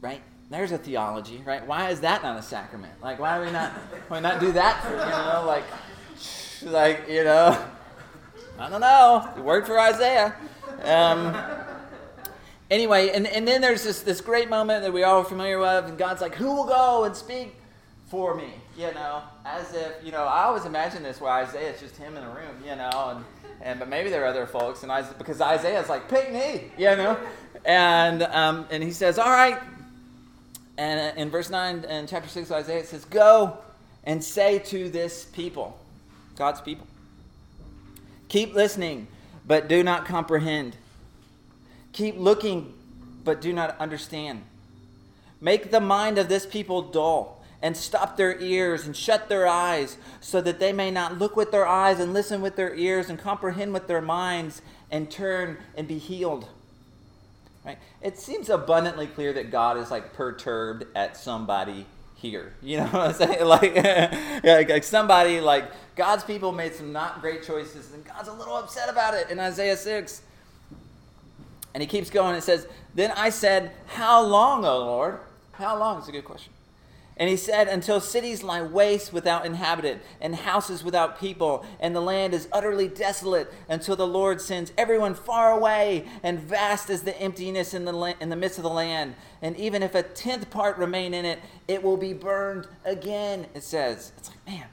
Right? 0.00 0.22
There's 0.48 0.72
a 0.72 0.78
theology, 0.78 1.42
right? 1.44 1.64
Why 1.66 1.90
is 1.90 2.00
that 2.00 2.22
not 2.22 2.38
a 2.38 2.42
sacrament? 2.42 2.92
Like, 3.02 3.20
why 3.20 3.38
do 3.38 3.44
we 3.44 3.52
not, 3.52 3.70
why 4.08 4.20
not 4.20 4.40
do 4.40 4.52
that 4.52 4.82
for, 4.82 4.90
you 4.90 4.96
know, 4.96 5.44
like, 5.46 5.64
like, 6.64 7.08
you 7.08 7.24
know, 7.24 7.62
I 8.58 8.68
don't 8.68 8.80
know. 8.80 9.30
It 9.36 9.42
worked 9.42 9.66
for 9.66 9.78
Isaiah. 9.78 10.34
Um, 10.82 11.36
anyway, 12.70 13.10
and, 13.10 13.26
and 13.26 13.46
then 13.46 13.60
there's 13.60 13.84
this, 13.84 14.00
this 14.02 14.20
great 14.20 14.48
moment 14.48 14.82
that 14.82 14.92
we 14.92 15.04
all 15.04 15.20
are 15.20 15.24
familiar 15.24 15.58
with, 15.58 15.84
and 15.84 15.96
God's 15.96 16.20
like, 16.20 16.34
who 16.34 16.52
will 16.52 16.66
go 16.66 17.04
and 17.04 17.14
speak 17.14 17.59
for 18.10 18.34
me? 18.34 18.52
You 18.76 18.92
know, 18.92 19.22
as 19.46 19.72
if, 19.72 20.04
you 20.04 20.10
know, 20.10 20.24
I 20.24 20.42
always 20.42 20.66
imagine 20.66 21.02
this 21.02 21.20
where 21.20 21.32
Isaiah 21.32 21.72
is 21.72 21.80
just 21.80 21.96
him 21.96 22.16
in 22.16 22.24
a 22.24 22.28
room, 22.28 22.62
you 22.62 22.74
know, 22.76 23.14
and 23.16 23.24
and 23.62 23.78
but 23.78 23.88
maybe 23.88 24.10
there 24.10 24.24
are 24.24 24.26
other 24.26 24.46
folks, 24.46 24.82
and 24.82 24.90
I, 24.90 25.02
because 25.12 25.40
Isaiah's 25.40 25.88
like, 25.88 26.08
pick 26.08 26.32
me, 26.32 26.72
you 26.76 26.96
know, 26.96 27.16
and 27.64 28.22
um, 28.24 28.66
and 28.70 28.82
he 28.82 28.90
says, 28.90 29.18
all 29.18 29.30
right. 29.30 29.58
And 30.76 31.16
in 31.18 31.30
verse 31.30 31.50
nine 31.50 31.84
in 31.84 32.06
chapter 32.06 32.28
six 32.28 32.48
of 32.48 32.56
Isaiah, 32.56 32.78
it 32.78 32.86
says, 32.86 33.04
"Go 33.04 33.58
and 34.02 34.24
say 34.24 34.58
to 34.60 34.88
this 34.88 35.26
people, 35.26 35.78
God's 36.36 36.62
people, 36.62 36.86
keep 38.28 38.54
listening, 38.54 39.06
but 39.46 39.68
do 39.68 39.82
not 39.82 40.06
comprehend. 40.06 40.76
Keep 41.92 42.16
looking, 42.18 42.72
but 43.24 43.42
do 43.42 43.52
not 43.52 43.78
understand. 43.78 44.42
Make 45.38 45.70
the 45.70 45.80
mind 45.80 46.16
of 46.16 46.30
this 46.30 46.46
people 46.46 46.80
dull." 46.80 47.39
And 47.62 47.76
stop 47.76 48.16
their 48.16 48.38
ears 48.40 48.86
and 48.86 48.96
shut 48.96 49.28
their 49.28 49.46
eyes 49.46 49.96
so 50.20 50.40
that 50.40 50.58
they 50.58 50.72
may 50.72 50.90
not 50.90 51.18
look 51.18 51.36
with 51.36 51.50
their 51.50 51.66
eyes 51.66 52.00
and 52.00 52.12
listen 52.12 52.40
with 52.40 52.56
their 52.56 52.74
ears 52.74 53.10
and 53.10 53.18
comprehend 53.18 53.72
with 53.72 53.86
their 53.86 54.00
minds 54.00 54.62
and 54.90 55.10
turn 55.10 55.58
and 55.76 55.86
be 55.86 55.98
healed. 55.98 56.48
Right? 57.64 57.78
It 58.00 58.18
seems 58.18 58.48
abundantly 58.48 59.06
clear 59.06 59.32
that 59.34 59.50
God 59.50 59.76
is 59.76 59.90
like 59.90 60.14
perturbed 60.14 60.86
at 60.96 61.16
somebody 61.16 61.84
here. 62.14 62.54
You 62.62 62.78
know 62.78 62.86
what 62.90 62.94
I'm 62.94 63.12
saying? 63.14 63.44
Like, 63.44 63.74
like, 64.44 64.70
like 64.70 64.84
somebody, 64.84 65.40
like 65.40 65.70
God's 65.96 66.24
people 66.24 66.52
made 66.52 66.74
some 66.74 66.92
not 66.92 67.20
great 67.20 67.42
choices 67.42 67.92
and 67.92 68.04
God's 68.04 68.28
a 68.28 68.32
little 68.32 68.56
upset 68.56 68.88
about 68.88 69.14
it 69.14 69.30
in 69.30 69.38
Isaiah 69.38 69.76
6. 69.76 70.22
And 71.74 71.82
he 71.82 71.86
keeps 71.86 72.10
going. 72.10 72.34
It 72.34 72.42
says, 72.42 72.66
Then 72.94 73.12
I 73.12 73.30
said, 73.30 73.70
How 73.86 74.22
long, 74.22 74.64
O 74.64 74.78
Lord? 74.78 75.20
How 75.52 75.78
long? 75.78 75.98
It's 75.98 76.08
a 76.08 76.12
good 76.12 76.24
question. 76.24 76.52
And 77.20 77.28
he 77.28 77.36
said, 77.36 77.68
Until 77.68 78.00
cities 78.00 78.42
lie 78.42 78.62
waste 78.62 79.12
without 79.12 79.44
inhabitant, 79.44 80.00
and 80.22 80.34
houses 80.34 80.82
without 80.82 81.20
people, 81.20 81.66
and 81.78 81.94
the 81.94 82.00
land 82.00 82.32
is 82.32 82.48
utterly 82.50 82.88
desolate, 82.88 83.52
until 83.68 83.94
the 83.94 84.06
Lord 84.06 84.40
sends 84.40 84.72
everyone 84.78 85.14
far 85.14 85.52
away, 85.52 86.06
and 86.22 86.40
vast 86.40 86.88
is 86.88 87.02
the 87.02 87.16
emptiness 87.20 87.74
in 87.74 87.84
the, 87.84 87.92
la- 87.92 88.14
in 88.20 88.30
the 88.30 88.36
midst 88.36 88.56
of 88.58 88.64
the 88.64 88.70
land. 88.70 89.14
And 89.42 89.54
even 89.58 89.82
if 89.82 89.94
a 89.94 90.02
tenth 90.02 90.48
part 90.48 90.78
remain 90.78 91.12
in 91.12 91.26
it, 91.26 91.40
it 91.68 91.82
will 91.82 91.98
be 91.98 92.14
burned 92.14 92.66
again, 92.86 93.46
it 93.54 93.64
says. 93.64 94.12
It's 94.16 94.30
like, 94.30 94.46
man, 94.46 94.66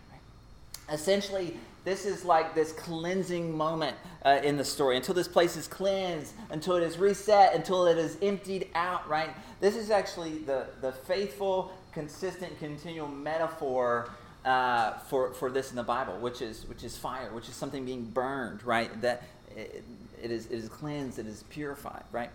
essentially, 0.89 1.57
this 1.83 2.05
is 2.05 2.23
like 2.23 2.55
this 2.55 2.71
cleansing 2.71 3.55
moment 3.55 3.95
uh, 4.25 4.39
in 4.41 4.55
the 4.55 4.63
story 4.63 4.95
until 4.95 5.13
this 5.13 5.27
place 5.27 5.57
is 5.57 5.67
cleansed, 5.67 6.33
until 6.49 6.75
it 6.75 6.83
is 6.83 6.97
reset, 6.97 7.55
until 7.55 7.87
it 7.87 7.97
is 7.97 8.17
emptied 8.21 8.69
out, 8.73 9.07
right? 9.09 9.31
This 9.59 9.75
is 9.75 9.89
actually 9.89 10.39
the, 10.39 10.67
the 10.81 10.91
faithful 10.91 11.73
consistent, 11.97 12.59
continual 12.59 13.07
metaphor 13.07 14.07
uh, 14.45 14.93
for, 15.09 15.33
for 15.33 15.49
this 15.49 15.71
in 15.71 15.75
the 15.75 15.81
Bible, 15.81 16.15
which 16.19 16.43
is, 16.43 16.63
which 16.67 16.83
is 16.83 16.95
fire, 16.95 17.33
which 17.33 17.49
is 17.49 17.55
something 17.55 17.85
being 17.85 18.03
burned, 18.03 18.63
right? 18.63 19.01
That 19.01 19.23
it, 19.55 19.83
it, 20.21 20.29
is, 20.29 20.45
it 20.45 20.53
is 20.53 20.69
cleansed, 20.69 21.17
it 21.17 21.25
is 21.25 21.43
purified, 21.49 22.03
right? 22.11 22.29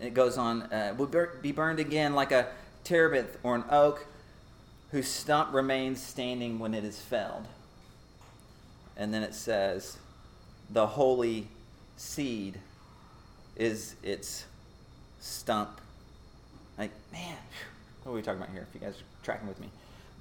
And 0.00 0.08
it 0.08 0.14
goes 0.14 0.36
on, 0.36 0.62
uh, 0.62 0.96
will 0.98 1.06
be 1.40 1.52
burned 1.52 1.78
again 1.78 2.16
like 2.16 2.32
a 2.32 2.48
terebinth 2.82 3.38
or 3.44 3.54
an 3.54 3.64
oak 3.70 4.04
whose 4.90 5.06
stump 5.06 5.54
remains 5.54 6.02
standing 6.02 6.58
when 6.58 6.74
it 6.74 6.82
is 6.82 7.00
felled. 7.00 7.46
And 8.96 9.14
then 9.14 9.22
it 9.22 9.32
says, 9.32 9.96
the 10.68 10.88
holy 10.88 11.46
seed 11.96 12.58
is 13.54 13.94
its 14.02 14.44
stump. 15.20 15.80
Like, 16.76 16.90
man, 17.12 17.36
what 18.02 18.12
are 18.12 18.14
we 18.14 18.22
talking 18.22 18.40
about 18.40 18.52
here? 18.52 18.66
If 18.68 18.74
you 18.74 18.86
guys 18.86 18.94
are 18.94 19.24
tracking 19.24 19.48
with 19.48 19.60
me, 19.60 19.68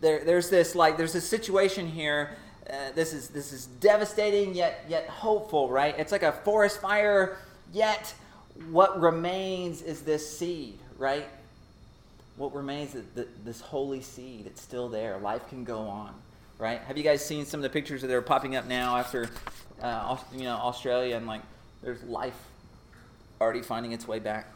there, 0.01 0.23
there's 0.23 0.49
this 0.49 0.75
like 0.75 0.97
there's 0.97 1.13
this 1.13 1.27
situation 1.27 1.87
here. 1.87 2.31
Uh, 2.69 2.91
this 2.93 3.13
is 3.13 3.29
this 3.29 3.51
is 3.51 3.65
devastating 3.65 4.53
yet 4.53 4.85
yet 4.87 5.07
hopeful, 5.07 5.69
right? 5.69 5.95
It's 5.97 6.11
like 6.11 6.23
a 6.23 6.31
forest 6.31 6.81
fire, 6.81 7.37
yet 7.73 8.13
what 8.69 8.99
remains 8.99 9.81
is 9.81 10.01
this 10.01 10.37
seed, 10.37 10.77
right? 10.97 11.27
What 12.37 12.53
remains 12.55 12.95
is 12.95 13.05
this 13.43 13.61
holy 13.61 14.01
seed. 14.01 14.45
It's 14.45 14.61
still 14.61 14.89
there. 14.89 15.17
Life 15.17 15.47
can 15.49 15.63
go 15.63 15.79
on, 15.79 16.13
right? 16.57 16.81
Have 16.81 16.97
you 16.97 17.03
guys 17.03 17.23
seen 17.23 17.45
some 17.45 17.59
of 17.59 17.63
the 17.63 17.69
pictures 17.69 18.01
that 18.01 18.11
are 18.11 18.21
popping 18.21 18.55
up 18.55 18.65
now 18.65 18.97
after, 18.97 19.29
uh, 19.81 20.17
you 20.33 20.43
know, 20.43 20.55
Australia 20.55 21.17
and 21.17 21.27
like 21.27 21.41
there's 21.83 22.01
life 22.03 22.37
already 23.41 23.61
finding 23.61 23.91
its 23.91 24.07
way 24.07 24.19
back. 24.19 24.47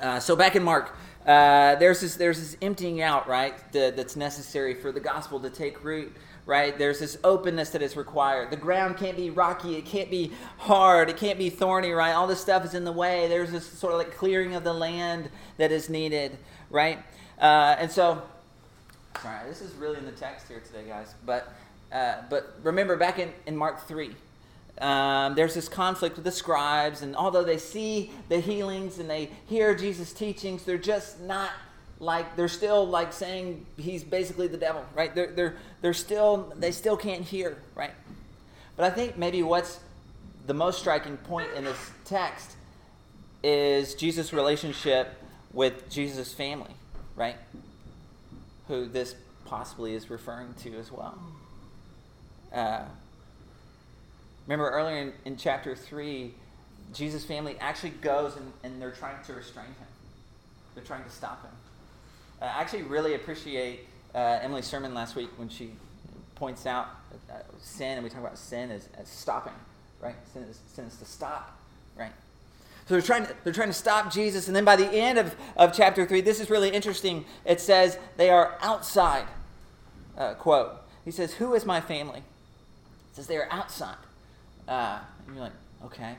Uh, 0.00 0.18
so 0.18 0.34
back 0.34 0.56
in 0.56 0.62
Mark, 0.62 0.96
uh, 1.26 1.74
there's 1.76 2.00
this 2.00 2.16
there's 2.16 2.38
this 2.40 2.56
emptying 2.62 3.02
out, 3.02 3.28
right? 3.28 3.54
The, 3.72 3.92
that's 3.94 4.16
necessary 4.16 4.74
for 4.74 4.92
the 4.92 5.00
gospel 5.00 5.40
to 5.40 5.50
take 5.50 5.84
root, 5.84 6.16
right? 6.46 6.76
There's 6.78 7.00
this 7.00 7.18
openness 7.24 7.70
that 7.70 7.82
is 7.82 7.96
required. 7.96 8.50
The 8.50 8.56
ground 8.56 8.96
can't 8.96 9.16
be 9.16 9.30
rocky, 9.30 9.76
it 9.76 9.84
can't 9.84 10.10
be 10.10 10.32
hard, 10.56 11.10
it 11.10 11.16
can't 11.16 11.38
be 11.38 11.50
thorny, 11.50 11.90
right? 11.90 12.12
All 12.12 12.26
this 12.26 12.40
stuff 12.40 12.64
is 12.64 12.74
in 12.74 12.84
the 12.84 12.92
way. 12.92 13.28
There's 13.28 13.50
this 13.50 13.66
sort 13.66 13.92
of 13.92 13.98
like 13.98 14.16
clearing 14.16 14.54
of 14.54 14.64
the 14.64 14.72
land 14.72 15.28
that 15.58 15.70
is 15.70 15.90
needed, 15.90 16.38
right? 16.70 16.98
Uh, 17.40 17.76
and 17.78 17.90
so, 17.90 18.22
sorry, 19.22 19.48
this 19.48 19.60
is 19.60 19.74
really 19.74 19.98
in 19.98 20.06
the 20.06 20.12
text 20.12 20.48
here 20.48 20.60
today, 20.60 20.88
guys. 20.88 21.14
But 21.26 21.52
uh, 21.92 22.16
but 22.30 22.54
remember 22.62 22.96
back 22.96 23.18
in 23.18 23.32
in 23.46 23.56
Mark 23.56 23.86
three. 23.86 24.14
Um, 24.80 25.34
there's 25.34 25.54
this 25.54 25.68
conflict 25.68 26.16
with 26.16 26.24
the 26.24 26.32
scribes, 26.32 27.02
and 27.02 27.16
although 27.16 27.44
they 27.44 27.58
see 27.58 28.12
the 28.28 28.40
healings 28.40 28.98
and 28.98 29.10
they 29.10 29.30
hear 29.46 29.74
Jesus' 29.74 30.12
teachings, 30.12 30.62
they're 30.64 30.78
just 30.78 31.20
not 31.20 31.50
like 32.00 32.36
they're 32.36 32.48
still 32.48 32.86
like 32.86 33.12
saying 33.12 33.66
he's 33.76 34.04
basically 34.04 34.46
the 34.46 34.56
devil, 34.56 34.84
right? 34.94 35.14
They're 35.14 35.32
they're 35.32 35.56
they're 35.80 35.94
still 35.94 36.52
they 36.56 36.70
still 36.70 36.96
can't 36.96 37.22
hear, 37.22 37.58
right? 37.74 37.92
But 38.76 38.84
I 38.84 38.90
think 38.90 39.16
maybe 39.16 39.42
what's 39.42 39.80
the 40.46 40.54
most 40.54 40.78
striking 40.78 41.16
point 41.16 41.48
in 41.56 41.64
this 41.64 41.90
text 42.04 42.52
is 43.42 43.94
Jesus' 43.94 44.32
relationship 44.32 45.12
with 45.52 45.90
Jesus' 45.90 46.32
family, 46.32 46.70
right? 47.16 47.36
Who 48.68 48.86
this 48.86 49.14
possibly 49.44 49.94
is 49.94 50.10
referring 50.10 50.54
to 50.62 50.74
as 50.78 50.92
well. 50.92 51.18
Uh, 52.52 52.84
remember 54.48 54.70
earlier 54.70 54.96
in, 54.96 55.12
in, 55.26 55.36
chapter 55.36 55.76
3, 55.76 56.32
Jesus' 56.94 57.22
family 57.22 57.56
actually 57.60 57.90
goes 57.90 58.34
and, 58.36 58.50
and, 58.64 58.80
they're 58.80 58.90
trying 58.90 59.22
to 59.24 59.34
restrain 59.34 59.66
him, 59.66 59.86
they're 60.74 60.84
trying 60.84 61.04
to 61.04 61.10
stop 61.10 61.42
him. 61.42 61.50
Uh, 62.40 62.46
I 62.46 62.60
actually 62.62 62.84
really 62.84 63.14
appreciate 63.14 63.80
uh, 64.14 64.38
Emily's 64.40 64.64
sermon 64.64 64.94
last 64.94 65.16
week 65.16 65.28
when 65.36 65.50
she 65.50 65.72
points 66.34 66.64
out 66.64 66.88
uh, 67.30 67.34
sin, 67.60 67.98
and 67.98 68.04
we 68.04 68.08
talk 68.08 68.20
about 68.20 68.38
sin 68.38 68.70
as, 68.70 68.88
as 68.96 69.08
stopping, 69.08 69.52
right? 70.00 70.14
Sin 70.32 70.44
is, 70.44 70.58
sin 70.72 70.86
is 70.86 70.96
to 70.96 71.04
stop, 71.04 71.58
right? 71.94 72.12
So 72.86 72.94
they're 72.94 73.02
trying, 73.02 73.26
to, 73.26 73.36
they're 73.44 73.52
trying 73.52 73.68
to 73.68 73.74
stop 73.74 74.10
Jesus. 74.10 74.46
And 74.46 74.56
then 74.56 74.64
by 74.64 74.76
the 74.76 74.88
end 74.90 75.18
of, 75.18 75.36
of 75.58 75.74
chapter 75.74 76.06
3, 76.06 76.22
this 76.22 76.40
is 76.40 76.48
really 76.48 76.70
interesting. 76.70 77.26
It 77.44 77.60
says 77.60 77.98
they 78.16 78.30
are 78.30 78.56
outside. 78.62 79.26
Uh, 80.16 80.32
quote. 80.34 80.72
He 81.04 81.10
says, 81.10 81.34
Who 81.34 81.52
is 81.52 81.66
my 81.66 81.82
family? 81.82 82.20
It 82.20 83.16
says 83.16 83.26
they 83.26 83.36
are 83.36 83.48
outside. 83.50 83.96
Uh, 84.68 85.00
and 85.26 85.34
you're 85.34 85.44
like, 85.44 85.52
okay. 85.86 86.16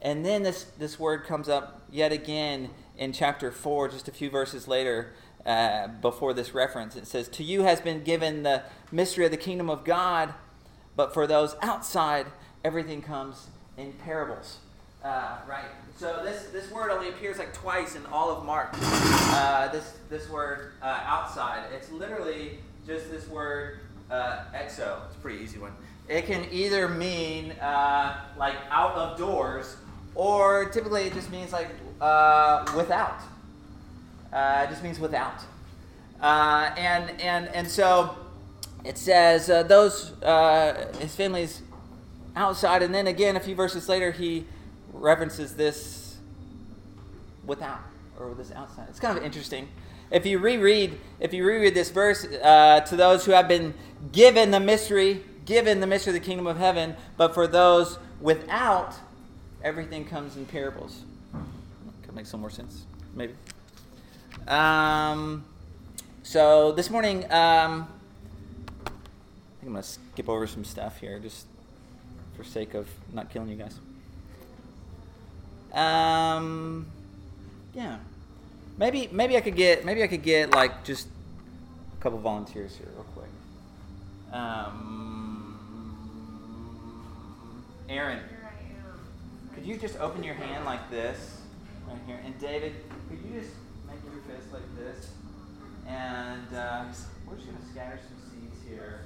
And 0.00 0.24
then 0.24 0.44
this, 0.44 0.64
this 0.78 0.98
word 0.98 1.24
comes 1.24 1.48
up 1.48 1.82
yet 1.90 2.12
again 2.12 2.70
in 2.96 3.12
chapter 3.12 3.50
4, 3.50 3.88
just 3.88 4.08
a 4.08 4.12
few 4.12 4.30
verses 4.30 4.68
later, 4.68 5.12
uh, 5.44 5.88
before 5.88 6.32
this 6.32 6.54
reference. 6.54 6.94
It 6.94 7.06
says, 7.06 7.28
To 7.30 7.42
you 7.42 7.62
has 7.62 7.80
been 7.80 8.04
given 8.04 8.44
the 8.44 8.62
mystery 8.92 9.24
of 9.24 9.32
the 9.32 9.36
kingdom 9.36 9.68
of 9.68 9.84
God, 9.84 10.32
but 10.94 11.12
for 11.12 11.26
those 11.26 11.56
outside, 11.60 12.26
everything 12.64 13.02
comes 13.02 13.48
in 13.76 13.92
parables. 13.92 14.58
Uh, 15.04 15.38
right. 15.48 15.64
So 15.96 16.22
this, 16.24 16.44
this 16.52 16.70
word 16.70 16.90
only 16.90 17.08
appears 17.08 17.38
like 17.38 17.52
twice 17.52 17.96
in 17.96 18.06
all 18.06 18.30
of 18.30 18.44
Mark. 18.44 18.70
Uh, 18.74 19.68
this 19.68 19.94
this 20.08 20.28
word 20.28 20.72
uh, 20.82 21.00
outside. 21.04 21.64
It's 21.74 21.90
literally 21.90 22.58
just 22.86 23.10
this 23.10 23.28
word 23.28 23.80
uh, 24.10 24.44
exo. 24.54 25.04
It's 25.06 25.16
a 25.16 25.20
pretty 25.20 25.42
easy 25.42 25.58
one. 25.58 25.72
It 26.08 26.26
can 26.26 26.46
either 26.50 26.88
mean 26.88 27.52
uh, 27.52 28.20
like 28.38 28.56
out 28.70 28.94
of 28.94 29.18
doors, 29.18 29.76
or 30.14 30.66
typically 30.70 31.02
it 31.02 31.12
just 31.14 31.30
means 31.30 31.52
like 31.52 31.68
uh, 32.00 32.64
without. 32.76 33.20
it 34.32 34.70
just 34.70 34.82
means 34.82 34.98
without. 34.98 35.42
and 36.20 37.20
and 37.20 37.48
and 37.48 37.68
so 37.68 38.16
it 38.84 38.96
says 38.96 39.46
those 39.68 40.12
his 40.98 41.14
family's 41.14 41.62
outside, 42.36 42.82
and 42.82 42.94
then 42.94 43.06
again 43.06 43.36
a 43.36 43.40
few 43.40 43.54
verses 43.54 43.88
later 43.88 44.12
he 44.12 44.46
references 44.92 45.54
this 45.54 46.16
without 47.44 47.80
or 48.18 48.34
this 48.34 48.52
outside. 48.52 48.86
It's 48.88 49.00
kind 49.00 49.16
of 49.18 49.24
interesting. 49.24 49.68
If 50.10 50.24
you 50.24 50.38
reread, 50.38 50.98
if 51.20 51.34
you 51.34 51.44
reread 51.44 51.74
this 51.74 51.90
verse 51.90 52.24
uh, 52.24 52.80
to 52.80 52.96
those 52.96 53.24
who 53.24 53.32
have 53.32 53.48
been 53.48 53.74
given 54.12 54.50
the 54.50 54.60
mystery, 54.60 55.22
given 55.44 55.80
the 55.80 55.86
mystery 55.86 56.16
of 56.16 56.22
the 56.22 56.26
kingdom 56.26 56.46
of 56.46 56.56
heaven, 56.56 56.96
but 57.16 57.34
for 57.34 57.46
those 57.46 57.98
without, 58.20 58.94
everything 59.62 60.04
comes 60.04 60.36
in 60.36 60.46
parables. 60.46 61.04
Could 62.02 62.14
make 62.14 62.26
some 62.26 62.40
more 62.40 62.50
sense, 62.50 62.86
maybe. 63.14 63.34
Um, 64.46 65.44
so 66.22 66.72
this 66.72 66.88
morning, 66.90 67.24
um, 67.24 67.88
I 68.86 68.90
think 69.60 69.64
I'm 69.64 69.72
going 69.72 69.82
to 69.82 69.88
skip 69.88 70.28
over 70.28 70.46
some 70.46 70.64
stuff 70.64 70.98
here, 71.00 71.18
just 71.18 71.46
for 72.36 72.44
sake 72.44 72.74
of 72.74 72.88
not 73.12 73.30
killing 73.30 73.48
you 73.48 73.56
guys. 73.56 73.78
Um, 75.72 76.86
yeah. 77.74 77.98
Maybe 78.78 79.08
maybe 79.10 79.36
I 79.36 79.40
could 79.40 79.56
get 79.56 79.84
maybe 79.84 80.04
I 80.04 80.06
could 80.06 80.22
get 80.22 80.52
like 80.52 80.84
just 80.84 81.08
a 81.98 82.02
couple 82.02 82.18
volunteers 82.20 82.76
here 82.76 82.86
real 82.94 83.04
quick. 83.14 83.28
Um, 84.32 85.58
Aaron, 87.88 88.20
could 89.54 89.66
you 89.66 89.76
just 89.78 89.98
open 89.98 90.22
your 90.22 90.34
hand 90.34 90.64
like 90.64 90.88
this 90.90 91.40
right 91.88 91.98
here? 92.06 92.20
And 92.24 92.38
David, 92.38 92.74
could 93.08 93.18
you 93.24 93.40
just 93.40 93.52
make 93.88 93.98
your 94.04 94.22
fist 94.36 94.52
like 94.52 94.76
this? 94.76 95.10
And 95.88 96.54
uh, 96.54 96.84
we're 97.26 97.34
just 97.34 97.46
gonna 97.46 97.58
scatter 97.72 97.98
some 97.98 98.30
seeds 98.30 98.56
here 98.68 99.00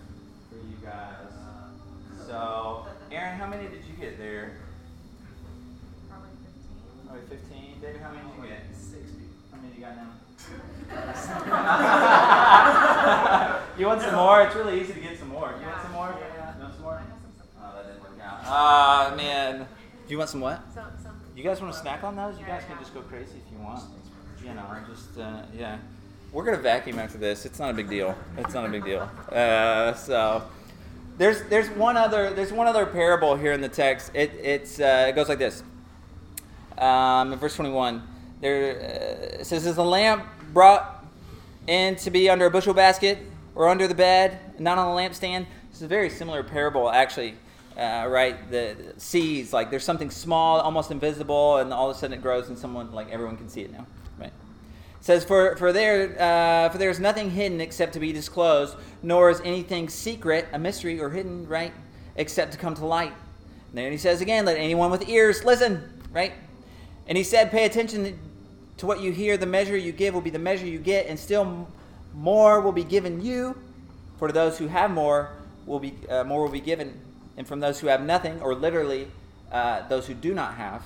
for 0.50 0.56
you 0.56 0.76
guys. 0.84 1.32
So, 2.26 2.86
Aaron, 3.10 3.38
how 3.38 3.46
many 3.46 3.68
did 3.68 3.84
you 3.88 3.94
get 3.98 4.18
there? 4.18 4.58
Probably 6.10 6.28
15. 7.08 7.08
Probably 7.08 7.26
15. 7.36 7.80
David, 7.80 8.00
how 8.02 8.10
many 8.10 8.22
did 8.28 8.42
you 8.42 8.48
get? 8.50 8.60
60. 8.76 9.21
How 9.62 9.68
many 9.68 9.80
you 9.80 9.86
got 9.86 9.96
now? 9.96 10.08
you 13.78 13.86
want 13.86 14.02
some 14.02 14.14
more? 14.14 14.42
It's 14.42 14.56
really 14.56 14.80
easy 14.80 14.92
to 14.94 15.00
get 15.00 15.16
some 15.18 15.28
more. 15.28 15.54
You 15.60 15.66
want 15.66 15.82
some 15.82 15.92
more? 15.92 16.14
Yeah. 16.18 16.54
No 16.58 16.70
some 16.70 16.82
more? 16.82 17.00
Oh, 17.62 17.72
that 17.76 17.86
didn't 17.86 18.00
work 18.02 18.18
out. 18.22 18.40
Ah, 18.44 19.12
uh, 19.12 19.16
man. 19.16 19.58
Do 19.58 19.66
you 20.08 20.18
want 20.18 20.30
some 20.30 20.40
what? 20.40 20.60
Some, 20.74 20.84
some. 21.00 21.20
You 21.36 21.44
guys 21.44 21.60
want 21.60 21.72
to 21.72 21.78
snack 21.78 22.02
on 22.02 22.16
those? 22.16 22.38
You 22.40 22.44
guys 22.44 22.64
can 22.66 22.76
just 22.78 22.92
go 22.92 23.02
crazy 23.02 23.40
if 23.46 23.52
you 23.52 23.58
want. 23.62 23.84
You 24.42 24.54
know, 24.54 24.66
just, 24.90 25.16
uh, 25.18 25.42
yeah. 25.56 25.78
We're 26.32 26.44
going 26.44 26.56
to 26.56 26.62
vacuum 26.62 26.98
after 26.98 27.18
this. 27.18 27.46
It's 27.46 27.60
not 27.60 27.70
a 27.70 27.74
big 27.74 27.88
deal. 27.88 28.16
It's 28.38 28.54
not 28.54 28.64
a 28.66 28.68
big 28.68 28.84
deal. 28.84 29.08
Uh, 29.32 29.94
so 29.94 30.42
there's 31.16 31.42
there's 31.44 31.70
one 31.70 31.96
other 31.96 32.34
there's 32.34 32.52
one 32.52 32.66
other 32.66 32.84
parable 32.84 33.36
here 33.36 33.52
in 33.52 33.60
the 33.60 33.68
text. 33.68 34.10
It 34.12 34.32
it's 34.42 34.78
uh, 34.80 35.06
it 35.08 35.14
goes 35.14 35.28
like 35.28 35.38
this 35.38 35.62
um, 36.76 37.32
in 37.32 37.38
verse 37.38 37.56
21. 37.56 38.02
There 38.42 39.38
uh, 39.40 39.44
says, 39.44 39.66
Is 39.66 39.76
the 39.76 39.84
lamp 39.84 40.26
brought 40.52 41.06
in 41.68 41.94
to 41.96 42.10
be 42.10 42.28
under 42.28 42.46
a 42.46 42.50
bushel 42.50 42.74
basket 42.74 43.18
or 43.54 43.68
under 43.68 43.86
the 43.86 43.94
bed, 43.94 44.36
not 44.58 44.78
on 44.78 44.88
a 44.88 44.90
lampstand? 44.90 45.46
This 45.68 45.76
is 45.76 45.82
a 45.82 45.88
very 45.88 46.10
similar 46.10 46.42
parable, 46.42 46.90
actually. 46.90 47.36
Uh, 47.78 48.06
right, 48.10 48.50
the 48.50 48.76
seeds 48.98 49.52
like 49.52 49.70
there's 49.70 49.84
something 49.84 50.10
small, 50.10 50.60
almost 50.60 50.90
invisible, 50.90 51.58
and 51.58 51.72
all 51.72 51.88
of 51.88 51.96
a 51.96 51.98
sudden 51.98 52.18
it 52.18 52.20
grows, 52.20 52.48
and 52.48 52.58
someone 52.58 52.92
like 52.92 53.10
everyone 53.10 53.36
can 53.36 53.48
see 53.48 53.62
it 53.62 53.72
now. 53.72 53.86
Right. 54.18 54.26
It 54.26 55.04
says, 55.04 55.24
"For 55.24 55.56
for 55.56 55.72
there 55.72 56.20
uh, 56.20 56.68
for 56.68 56.78
there 56.78 56.90
is 56.90 57.00
nothing 57.00 57.30
hidden 57.30 57.60
except 57.60 57.94
to 57.94 58.00
be 58.00 58.12
disclosed, 58.12 58.76
nor 59.02 59.30
is 59.30 59.40
anything 59.42 59.88
secret, 59.88 60.48
a 60.52 60.58
mystery 60.58 61.00
or 61.00 61.08
hidden, 61.08 61.46
right, 61.46 61.72
except 62.16 62.52
to 62.52 62.58
come 62.58 62.74
to 62.74 62.84
light." 62.84 63.14
And 63.68 63.78
then 63.78 63.90
he 63.92 63.98
says 63.98 64.20
again, 64.20 64.44
"Let 64.44 64.58
anyone 64.58 64.90
with 64.90 65.08
ears 65.08 65.44
listen." 65.44 66.02
Right. 66.12 66.32
And 67.06 67.18
he 67.18 67.24
said, 67.24 67.50
Pay 67.50 67.64
attention 67.64 68.18
to 68.82 68.86
what 68.86 69.00
you 69.00 69.12
hear. 69.12 69.36
The 69.36 69.46
measure 69.46 69.76
you 69.76 69.92
give 69.92 70.12
will 70.12 70.20
be 70.20 70.30
the 70.30 70.40
measure 70.40 70.66
you 70.66 70.80
get, 70.80 71.06
and 71.06 71.16
still 71.16 71.68
more 72.14 72.60
will 72.60 72.72
be 72.72 72.82
given 72.82 73.20
you. 73.24 73.56
For 74.18 74.26
to 74.26 74.34
those 74.34 74.58
who 74.58 74.66
have 74.66 74.90
more, 74.90 75.30
will 75.66 75.78
be 75.78 75.94
uh, 76.08 76.24
more 76.24 76.42
will 76.42 76.50
be 76.50 76.60
given, 76.60 77.00
and 77.36 77.46
from 77.46 77.60
those 77.60 77.78
who 77.78 77.86
have 77.86 78.02
nothing, 78.02 78.42
or 78.42 78.56
literally 78.56 79.06
uh, 79.52 79.86
those 79.86 80.08
who 80.08 80.14
do 80.14 80.34
not 80.34 80.54
have, 80.54 80.82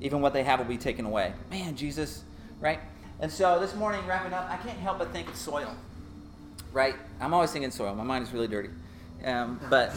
even 0.00 0.20
what 0.20 0.32
they 0.32 0.44
have 0.44 0.60
will 0.60 0.66
be 0.66 0.78
taken 0.78 1.04
away. 1.04 1.32
Man, 1.50 1.74
Jesus, 1.74 2.22
right? 2.60 2.78
And 3.18 3.30
so 3.30 3.58
this 3.58 3.74
morning, 3.74 4.06
wrapping 4.06 4.32
up, 4.32 4.48
I 4.48 4.56
can't 4.58 4.78
help 4.78 4.98
but 4.98 5.12
think 5.12 5.28
of 5.28 5.34
soil, 5.34 5.74
right? 6.72 6.94
I'm 7.20 7.34
always 7.34 7.50
thinking 7.50 7.72
soil. 7.72 7.92
My 7.96 8.04
mind 8.04 8.24
is 8.24 8.32
really 8.32 8.46
dirty. 8.46 8.70
Um, 9.24 9.58
but 9.68 9.92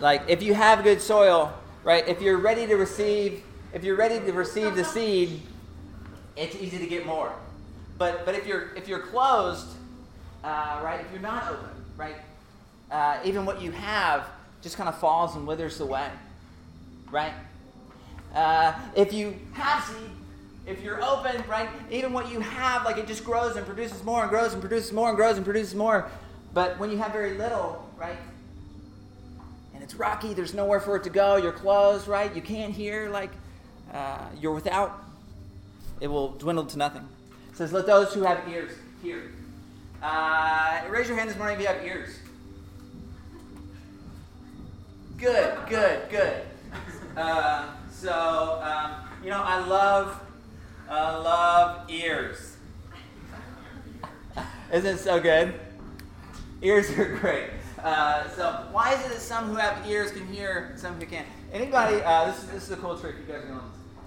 like, 0.00 0.22
if 0.26 0.42
you 0.42 0.52
have 0.54 0.82
good 0.82 1.00
soil, 1.00 1.54
right? 1.84 2.08
If 2.08 2.20
you're 2.20 2.38
ready 2.38 2.66
to 2.66 2.74
receive 2.74 3.44
if 3.74 3.82
you're 3.82 3.96
ready 3.96 4.20
to 4.24 4.32
receive 4.32 4.76
the 4.76 4.84
seed, 4.84 5.42
it's 6.36 6.56
easy 6.56 6.78
to 6.78 6.86
get 6.86 7.06
more. 7.06 7.32
But 7.98 8.24
but 8.24 8.34
if 8.34 8.46
you're 8.46 8.74
if 8.74 8.88
you're 8.88 9.00
closed, 9.00 9.68
uh, 10.42 10.80
right? 10.82 11.00
If 11.00 11.10
you're 11.12 11.22
not 11.22 11.50
open, 11.50 11.70
right? 11.96 12.16
Uh, 12.90 13.18
even 13.24 13.44
what 13.44 13.60
you 13.60 13.70
have 13.70 14.26
just 14.62 14.76
kind 14.76 14.88
of 14.88 14.98
falls 14.98 15.36
and 15.36 15.46
withers 15.46 15.80
away, 15.80 16.08
right? 17.10 17.32
Uh, 18.34 18.74
if 18.96 19.12
you 19.12 19.36
have 19.52 19.84
seed, 19.84 20.10
if 20.66 20.82
you're 20.82 21.02
open, 21.04 21.42
right? 21.48 21.68
Even 21.90 22.12
what 22.12 22.30
you 22.30 22.40
have, 22.40 22.84
like 22.84 22.96
it 22.96 23.06
just 23.06 23.24
grows 23.24 23.56
and 23.56 23.64
produces 23.66 24.02
more 24.02 24.22
and 24.22 24.30
grows 24.30 24.52
and 24.52 24.60
produces 24.60 24.92
more 24.92 25.08
and 25.08 25.16
grows 25.16 25.36
and 25.36 25.44
produces 25.44 25.74
more. 25.74 26.10
But 26.52 26.78
when 26.78 26.90
you 26.90 26.96
have 26.98 27.12
very 27.12 27.34
little, 27.34 27.88
right? 27.96 28.16
And 29.74 29.82
it's 29.82 29.94
rocky, 29.94 30.34
there's 30.34 30.54
nowhere 30.54 30.80
for 30.80 30.96
it 30.96 31.04
to 31.04 31.10
go, 31.10 31.36
you're 31.36 31.52
closed, 31.52 32.08
right? 32.08 32.34
You 32.34 32.42
can't 32.42 32.72
hear, 32.72 33.08
like 33.10 33.30
uh, 33.92 34.26
you're 34.40 34.52
without, 34.54 35.03
it 36.00 36.08
will 36.08 36.32
dwindle 36.32 36.66
to 36.66 36.78
nothing. 36.78 37.06
It 37.50 37.56
says, 37.56 37.72
Let 37.72 37.86
those 37.86 38.12
who 38.12 38.22
have 38.22 38.48
ears 38.48 38.72
hear. 39.02 39.30
Uh, 40.02 40.82
raise 40.90 41.08
your 41.08 41.16
hand 41.16 41.30
this 41.30 41.38
morning 41.38 41.56
if 41.56 41.62
you 41.62 41.68
have 41.68 41.84
ears. 41.84 42.18
Good, 45.16 45.56
good, 45.68 46.10
good. 46.10 46.42
Uh, 47.16 47.68
so, 47.90 48.60
um, 48.62 49.08
you 49.22 49.30
know, 49.30 49.40
I 49.42 49.64
love, 49.64 50.20
I 50.90 51.16
love 51.16 51.90
ears. 51.90 52.56
Isn't 54.72 54.96
it 54.96 54.98
so 54.98 55.20
good? 55.20 55.54
Ears 56.60 56.90
are 56.98 57.16
great. 57.16 57.50
Uh, 57.78 58.28
so, 58.30 58.66
why 58.72 58.94
is 58.94 59.04
it 59.06 59.10
that 59.10 59.20
some 59.20 59.46
who 59.46 59.56
have 59.56 59.86
ears 59.86 60.10
can 60.10 60.26
hear, 60.26 60.74
some 60.76 60.98
who 60.98 61.06
can't? 61.06 61.26
Anybody? 61.52 62.02
Uh, 62.02 62.26
this 62.26 62.42
is 62.42 62.50
this 62.50 62.62
is 62.64 62.70
a 62.72 62.76
cool 62.76 62.98
trick. 62.98 63.14
You 63.20 63.32
guys 63.32 63.44
are 63.44 63.46
going. 63.46 63.60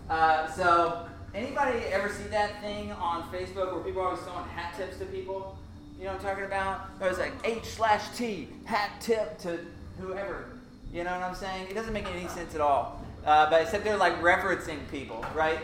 Uh, 0.10 0.52
so 0.52 1.07
anybody 1.38 1.80
ever 1.92 2.10
see 2.10 2.28
that 2.30 2.60
thing 2.62 2.92
on 2.94 3.24
Facebook 3.32 3.72
where 3.74 3.84
people 3.84 4.02
are 4.02 4.08
always 4.08 4.22
throwing 4.22 4.46
hat 4.50 4.74
tips 4.76 4.98
to 4.98 5.06
people? 5.06 5.58
You 5.98 6.06
know 6.06 6.14
what 6.14 6.22
I'm 6.22 6.28
talking 6.30 6.46
about? 6.46 6.90
It 7.00 7.08
was 7.08 7.20
like 7.20 7.34
H 7.44 7.66
slash 7.66 8.16
T 8.18 8.50
hat 8.66 8.92
tip 9.00 9.38
to 9.40 9.60
whoever. 10.00 10.46
You 10.92 11.04
know 11.04 11.12
what 11.12 11.24
I'm 11.24 11.36
saying? 11.36 11.68
It 11.70 11.74
doesn't 11.74 11.94
make 11.94 12.08
any 12.08 12.28
sense 12.30 12.56
at 12.56 12.62
all. 12.62 13.06
Uh, 13.26 13.50
but 13.50 13.62
except 13.62 13.84
they're 13.84 13.98
like 13.98 14.20
referencing 14.22 14.80
people, 14.90 15.24
right? 15.36 15.60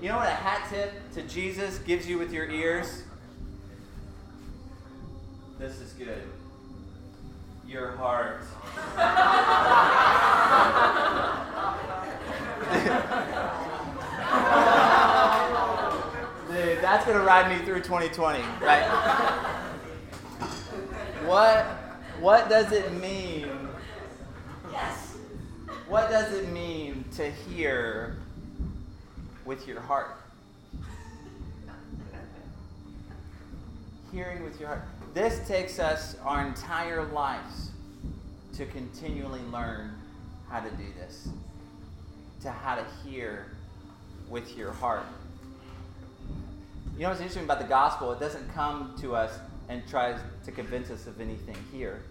You 0.00 0.08
know 0.08 0.16
what 0.16 0.28
a 0.28 0.32
hat 0.32 0.68
tip 0.70 0.92
to 1.14 1.22
Jesus 1.22 1.78
gives 1.78 2.08
you 2.08 2.18
with 2.18 2.32
your 2.32 2.48
ears? 2.50 3.02
This 5.58 5.78
is 5.80 5.92
good. 5.92 6.22
Your 7.66 7.92
heart. 7.96 8.44
That's 16.92 17.06
gonna 17.06 17.24
ride 17.24 17.48
me 17.48 17.64
through 17.64 17.80
2020, 17.80 18.40
right? 18.60 18.82
what 21.24 21.64
what 22.20 22.50
does 22.50 22.70
it 22.70 22.92
mean? 22.92 23.48
Yes. 24.70 25.16
What 25.88 26.10
does 26.10 26.34
it 26.34 26.50
mean 26.50 27.06
to 27.16 27.30
hear 27.30 28.18
with 29.46 29.66
your 29.66 29.80
heart? 29.80 30.18
Hearing 34.12 34.44
with 34.44 34.60
your 34.60 34.68
heart. 34.68 34.82
This 35.14 35.48
takes 35.48 35.78
us 35.78 36.18
our 36.22 36.46
entire 36.46 37.04
lives 37.04 37.70
to 38.52 38.66
continually 38.66 39.40
learn 39.50 39.94
how 40.50 40.60
to 40.60 40.68
do 40.72 40.84
this, 40.98 41.30
to 42.42 42.50
how 42.50 42.74
to 42.74 42.84
hear 43.02 43.46
with 44.28 44.58
your 44.58 44.72
heart. 44.72 45.06
You 46.94 47.04
know 47.04 47.08
what's 47.08 47.20
interesting 47.20 47.44
about 47.44 47.58
the 47.58 47.66
gospel? 47.66 48.12
It 48.12 48.20
doesn't 48.20 48.52
come 48.52 48.94
to 49.00 49.16
us 49.16 49.38
and 49.68 49.82
tries 49.88 50.20
to 50.44 50.52
convince 50.52 50.90
us 50.90 51.06
of 51.06 51.20
anything 51.20 51.56
here. 51.72 52.02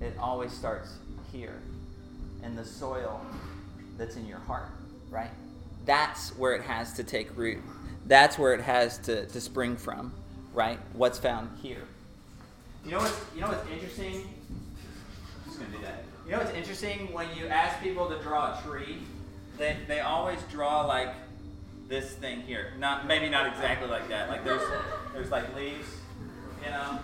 It 0.00 0.14
always 0.18 0.52
starts 0.52 0.94
here, 1.30 1.60
in 2.42 2.56
the 2.56 2.64
soil 2.64 3.20
that's 3.98 4.16
in 4.16 4.26
your 4.26 4.38
heart, 4.38 4.70
right? 5.10 5.30
That's 5.84 6.30
where 6.38 6.54
it 6.54 6.62
has 6.62 6.94
to 6.94 7.04
take 7.04 7.36
root. 7.36 7.58
That's 8.06 8.38
where 8.38 8.54
it 8.54 8.62
has 8.62 8.96
to, 8.98 9.26
to 9.26 9.40
spring 9.40 9.76
from, 9.76 10.14
right? 10.54 10.78
What's 10.94 11.18
found 11.18 11.50
here. 11.60 11.82
You 12.86 12.92
know 12.92 12.98
what's, 12.98 13.20
you 13.34 13.42
know 13.42 13.48
what's 13.48 13.68
interesting? 13.70 14.14
I'm 14.14 15.44
just 15.44 15.58
going 15.58 15.70
to 15.70 15.76
do 15.76 15.84
that. 15.84 16.04
You 16.24 16.32
know 16.32 16.38
what's 16.38 16.54
interesting? 16.54 17.12
When 17.12 17.28
you 17.36 17.48
ask 17.48 17.82
people 17.82 18.08
to 18.08 18.18
draw 18.22 18.58
a 18.58 18.62
tree, 18.62 18.96
they, 19.58 19.76
they 19.86 20.00
always 20.00 20.38
draw 20.50 20.86
like 20.86 21.14
this 21.90 22.12
thing 22.12 22.40
here. 22.42 22.72
Not 22.78 23.06
maybe 23.06 23.28
not 23.28 23.48
exactly 23.48 23.88
like 23.88 24.08
that. 24.08 24.30
Like 24.30 24.44
there's 24.44 24.62
there's 25.12 25.30
like 25.30 25.54
leaves, 25.54 25.88
you 26.64 26.70
know. 26.70 26.98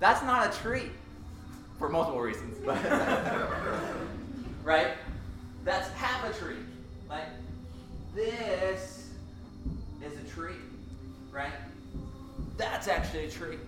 That's 0.00 0.22
not 0.22 0.52
a 0.52 0.58
tree 0.58 0.90
for 1.78 1.88
multiple 1.88 2.20
reasons, 2.20 2.58
but 2.64 2.82
right? 4.64 4.92
That's 5.62 5.88
half 5.90 6.24
a 6.28 6.42
tree. 6.42 6.56
Like 7.08 7.28
this 8.14 9.10
is 10.02 10.18
a 10.18 10.34
tree, 10.34 10.56
right? 11.30 11.52
That's 12.56 12.88
actually 12.88 13.26
a 13.26 13.30
tree. 13.30 13.58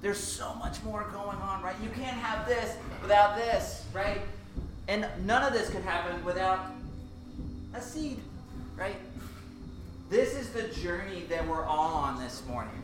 There's 0.00 0.18
so 0.18 0.54
much 0.54 0.82
more 0.82 1.04
going 1.12 1.36
on, 1.36 1.62
right? 1.62 1.76
You 1.82 1.90
can't 1.90 2.16
have 2.16 2.48
this 2.48 2.74
without 3.02 3.36
this, 3.36 3.84
right? 3.92 4.22
And 4.88 5.06
none 5.26 5.42
of 5.42 5.52
this 5.52 5.68
could 5.68 5.82
happen 5.82 6.24
without 6.24 6.72
a 7.74 7.80
seed, 7.80 8.18
right? 8.76 8.96
This 10.08 10.34
is 10.34 10.50
the 10.50 10.62
journey 10.80 11.24
that 11.28 11.46
we're 11.46 11.64
all 11.64 11.94
on 11.94 12.20
this 12.20 12.42
morning. 12.46 12.82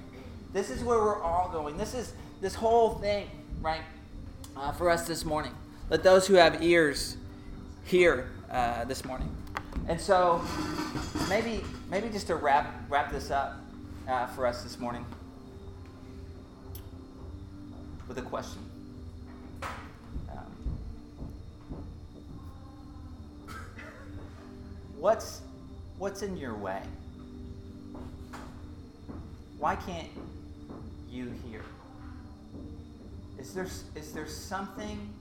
This 0.53 0.71
is 0.71 0.83
where 0.85 0.99
we're 0.99 1.21
all 1.21 1.49
going. 1.49 1.77
This 1.77 1.95
is 1.95 2.13
this 2.41 2.55
whole 2.55 2.95
thing, 2.95 3.29
right? 3.61 3.81
Uh, 4.57 4.73
for 4.73 4.89
us 4.89 5.07
this 5.07 5.25
morning. 5.25 5.53
Let 5.91 6.03
those 6.03 6.27
who 6.27 6.35
have 6.35 6.63
ears 6.63 7.17
hear 7.85 8.31
uh, 8.51 8.85
this 8.85 9.05
morning. 9.05 9.29
And 9.89 10.01
so, 10.01 10.43
maybe 11.29 11.63
maybe 11.91 12.09
just 12.09 12.29
to 12.29 12.37
wrap 12.37 12.75
wrap 12.89 13.13
this 13.13 13.31
up 13.31 13.61
uh, 14.09 14.27
for 14.27 14.47
us 14.47 14.63
this 14.63 14.79
morning 14.79 15.05
with 18.09 18.19
a 18.19 18.23
question. 18.23 18.66
What's 24.99 25.43
what's 25.99 26.23
in 26.23 26.37
your 26.37 26.55
way? 26.55 26.81
Why 29.59 29.77
can't 29.77 30.09
you 31.11 31.33
hear? 31.49 31.63
Is 33.39 33.53
there 33.53 33.67
is 33.95 34.13
there 34.13 34.27
something 34.27 35.13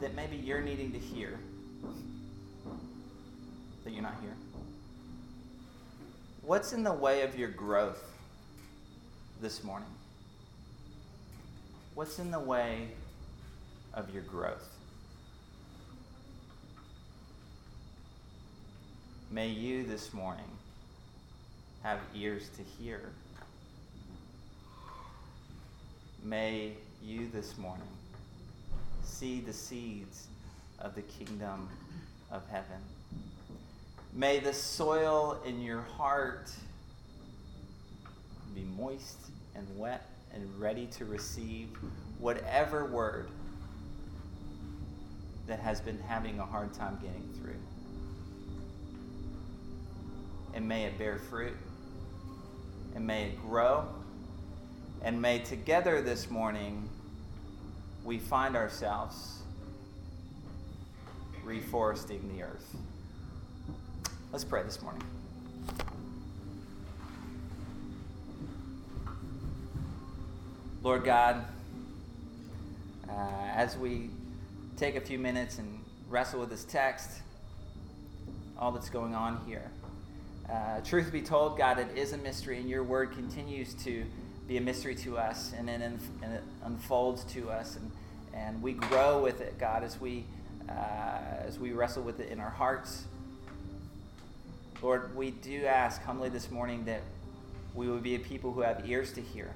that 0.00 0.14
maybe 0.14 0.36
you're 0.36 0.60
needing 0.60 0.92
to 0.92 0.98
hear 0.98 1.38
that 3.84 3.92
you're 3.92 4.02
not 4.02 4.16
here? 4.20 4.34
What's 6.42 6.72
in 6.72 6.82
the 6.82 6.92
way 6.92 7.22
of 7.22 7.38
your 7.38 7.50
growth 7.50 8.02
this 9.40 9.62
morning? 9.62 9.88
What's 11.94 12.18
in 12.18 12.30
the 12.30 12.40
way 12.40 12.88
of 13.94 14.12
your 14.12 14.22
growth? 14.22 14.77
May 19.30 19.48
you 19.48 19.84
this 19.84 20.14
morning 20.14 20.50
have 21.82 21.98
ears 22.14 22.48
to 22.56 22.62
hear. 22.62 23.10
May 26.24 26.72
you 27.04 27.28
this 27.30 27.58
morning 27.58 27.88
see 29.02 29.40
the 29.40 29.52
seeds 29.52 30.28
of 30.78 30.94
the 30.94 31.02
kingdom 31.02 31.68
of 32.30 32.42
heaven. 32.48 32.80
May 34.14 34.38
the 34.38 34.54
soil 34.54 35.38
in 35.44 35.60
your 35.60 35.82
heart 35.82 36.50
be 38.54 38.62
moist 38.78 39.18
and 39.54 39.66
wet 39.78 40.08
and 40.32 40.58
ready 40.58 40.86
to 40.86 41.04
receive 41.04 41.68
whatever 42.18 42.86
word 42.86 43.28
that 45.46 45.60
has 45.60 45.82
been 45.82 45.98
having 45.98 46.38
a 46.38 46.46
hard 46.46 46.72
time 46.72 46.98
getting 47.02 47.28
through 47.34 47.60
and 50.54 50.68
may 50.68 50.84
it 50.84 50.98
bear 50.98 51.18
fruit, 51.18 51.56
and 52.94 53.06
may 53.06 53.24
it 53.24 53.40
grow, 53.42 53.86
and 55.02 55.20
may 55.20 55.38
together 55.38 56.02
this 56.02 56.30
morning 56.30 56.88
we 58.04 58.18
find 58.18 58.56
ourselves 58.56 59.42
reforesting 61.44 62.36
the 62.36 62.42
earth. 62.42 62.76
Let's 64.32 64.44
pray 64.44 64.62
this 64.62 64.82
morning. 64.82 65.02
Lord 70.82 71.04
God, 71.04 71.44
uh, 73.08 73.12
as 73.54 73.76
we 73.76 74.10
take 74.76 74.96
a 74.96 75.00
few 75.00 75.18
minutes 75.18 75.58
and 75.58 75.84
wrestle 76.08 76.40
with 76.40 76.50
this 76.50 76.64
text, 76.64 77.10
all 78.58 78.70
that's 78.72 78.90
going 78.90 79.14
on 79.14 79.40
here, 79.46 79.70
uh, 80.50 80.80
truth 80.80 81.12
be 81.12 81.20
told, 81.20 81.58
God, 81.58 81.78
it 81.78 81.96
is 81.96 82.12
a 82.12 82.18
mystery, 82.18 82.58
and 82.58 82.68
your 82.68 82.82
word 82.82 83.12
continues 83.12 83.74
to 83.84 84.04
be 84.46 84.56
a 84.56 84.60
mystery 84.60 84.94
to 84.94 85.18
us, 85.18 85.52
and 85.56 85.68
it, 85.68 85.82
and 85.82 86.00
it 86.22 86.42
unfolds 86.64 87.24
to 87.24 87.50
us, 87.50 87.76
and, 87.76 87.90
and 88.32 88.62
we 88.62 88.72
grow 88.72 89.22
with 89.22 89.42
it, 89.42 89.58
God, 89.58 89.84
as 89.84 90.00
we, 90.00 90.24
uh, 90.68 90.72
as 91.46 91.58
we 91.58 91.72
wrestle 91.72 92.02
with 92.02 92.18
it 92.20 92.30
in 92.30 92.40
our 92.40 92.50
hearts. 92.50 93.04
Lord, 94.80 95.14
we 95.14 95.32
do 95.32 95.66
ask 95.66 96.02
humbly 96.02 96.30
this 96.30 96.50
morning 96.50 96.84
that 96.86 97.02
we 97.74 97.88
would 97.88 98.02
be 98.02 98.14
a 98.14 98.18
people 98.18 98.52
who 98.52 98.62
have 98.62 98.88
ears 98.88 99.12
to 99.12 99.20
hear. 99.20 99.50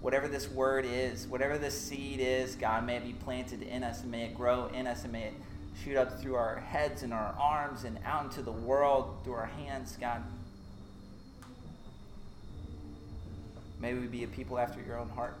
Whatever 0.00 0.28
this 0.28 0.48
word 0.50 0.86
is, 0.88 1.26
whatever 1.26 1.58
this 1.58 1.78
seed 1.78 2.20
is, 2.20 2.54
God, 2.54 2.86
may 2.86 2.96
it 2.96 3.04
be 3.04 3.12
planted 3.12 3.60
in 3.62 3.82
us, 3.82 4.02
and 4.02 4.10
may 4.10 4.24
it 4.24 4.34
grow 4.34 4.68
in 4.72 4.86
us, 4.86 5.02
and 5.02 5.12
may 5.12 5.24
it 5.24 5.34
shoot 5.82 5.96
up 5.96 6.20
through 6.20 6.36
our 6.36 6.56
heads 6.60 7.02
and 7.02 7.12
our 7.12 7.34
arms 7.38 7.84
and 7.84 7.98
out 8.04 8.24
into 8.24 8.42
the 8.42 8.52
world 8.52 9.18
through 9.24 9.34
our 9.34 9.46
hands, 9.46 9.96
God. 10.00 10.22
May 13.80 13.94
we 13.94 14.06
be 14.06 14.24
a 14.24 14.28
people 14.28 14.58
after 14.58 14.80
your 14.80 14.98
own 14.98 15.08
heart. 15.10 15.36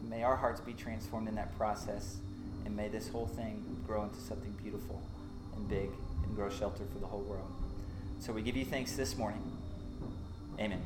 And 0.00 0.08
may 0.08 0.22
our 0.22 0.36
hearts 0.36 0.60
be 0.60 0.72
transformed 0.72 1.28
in 1.28 1.34
that 1.34 1.56
process. 1.58 2.16
And 2.64 2.76
may 2.76 2.88
this 2.88 3.08
whole 3.08 3.26
thing 3.26 3.64
grow 3.86 4.04
into 4.04 4.20
something 4.20 4.52
beautiful 4.62 5.02
and 5.56 5.68
big 5.68 5.90
and 6.24 6.36
grow 6.36 6.48
shelter 6.48 6.84
for 6.92 6.98
the 6.98 7.06
whole 7.06 7.22
world. 7.22 7.50
So 8.20 8.32
we 8.32 8.42
give 8.42 8.56
you 8.56 8.64
thanks 8.64 8.92
this 8.92 9.16
morning. 9.16 9.42
Amen. 10.58 10.82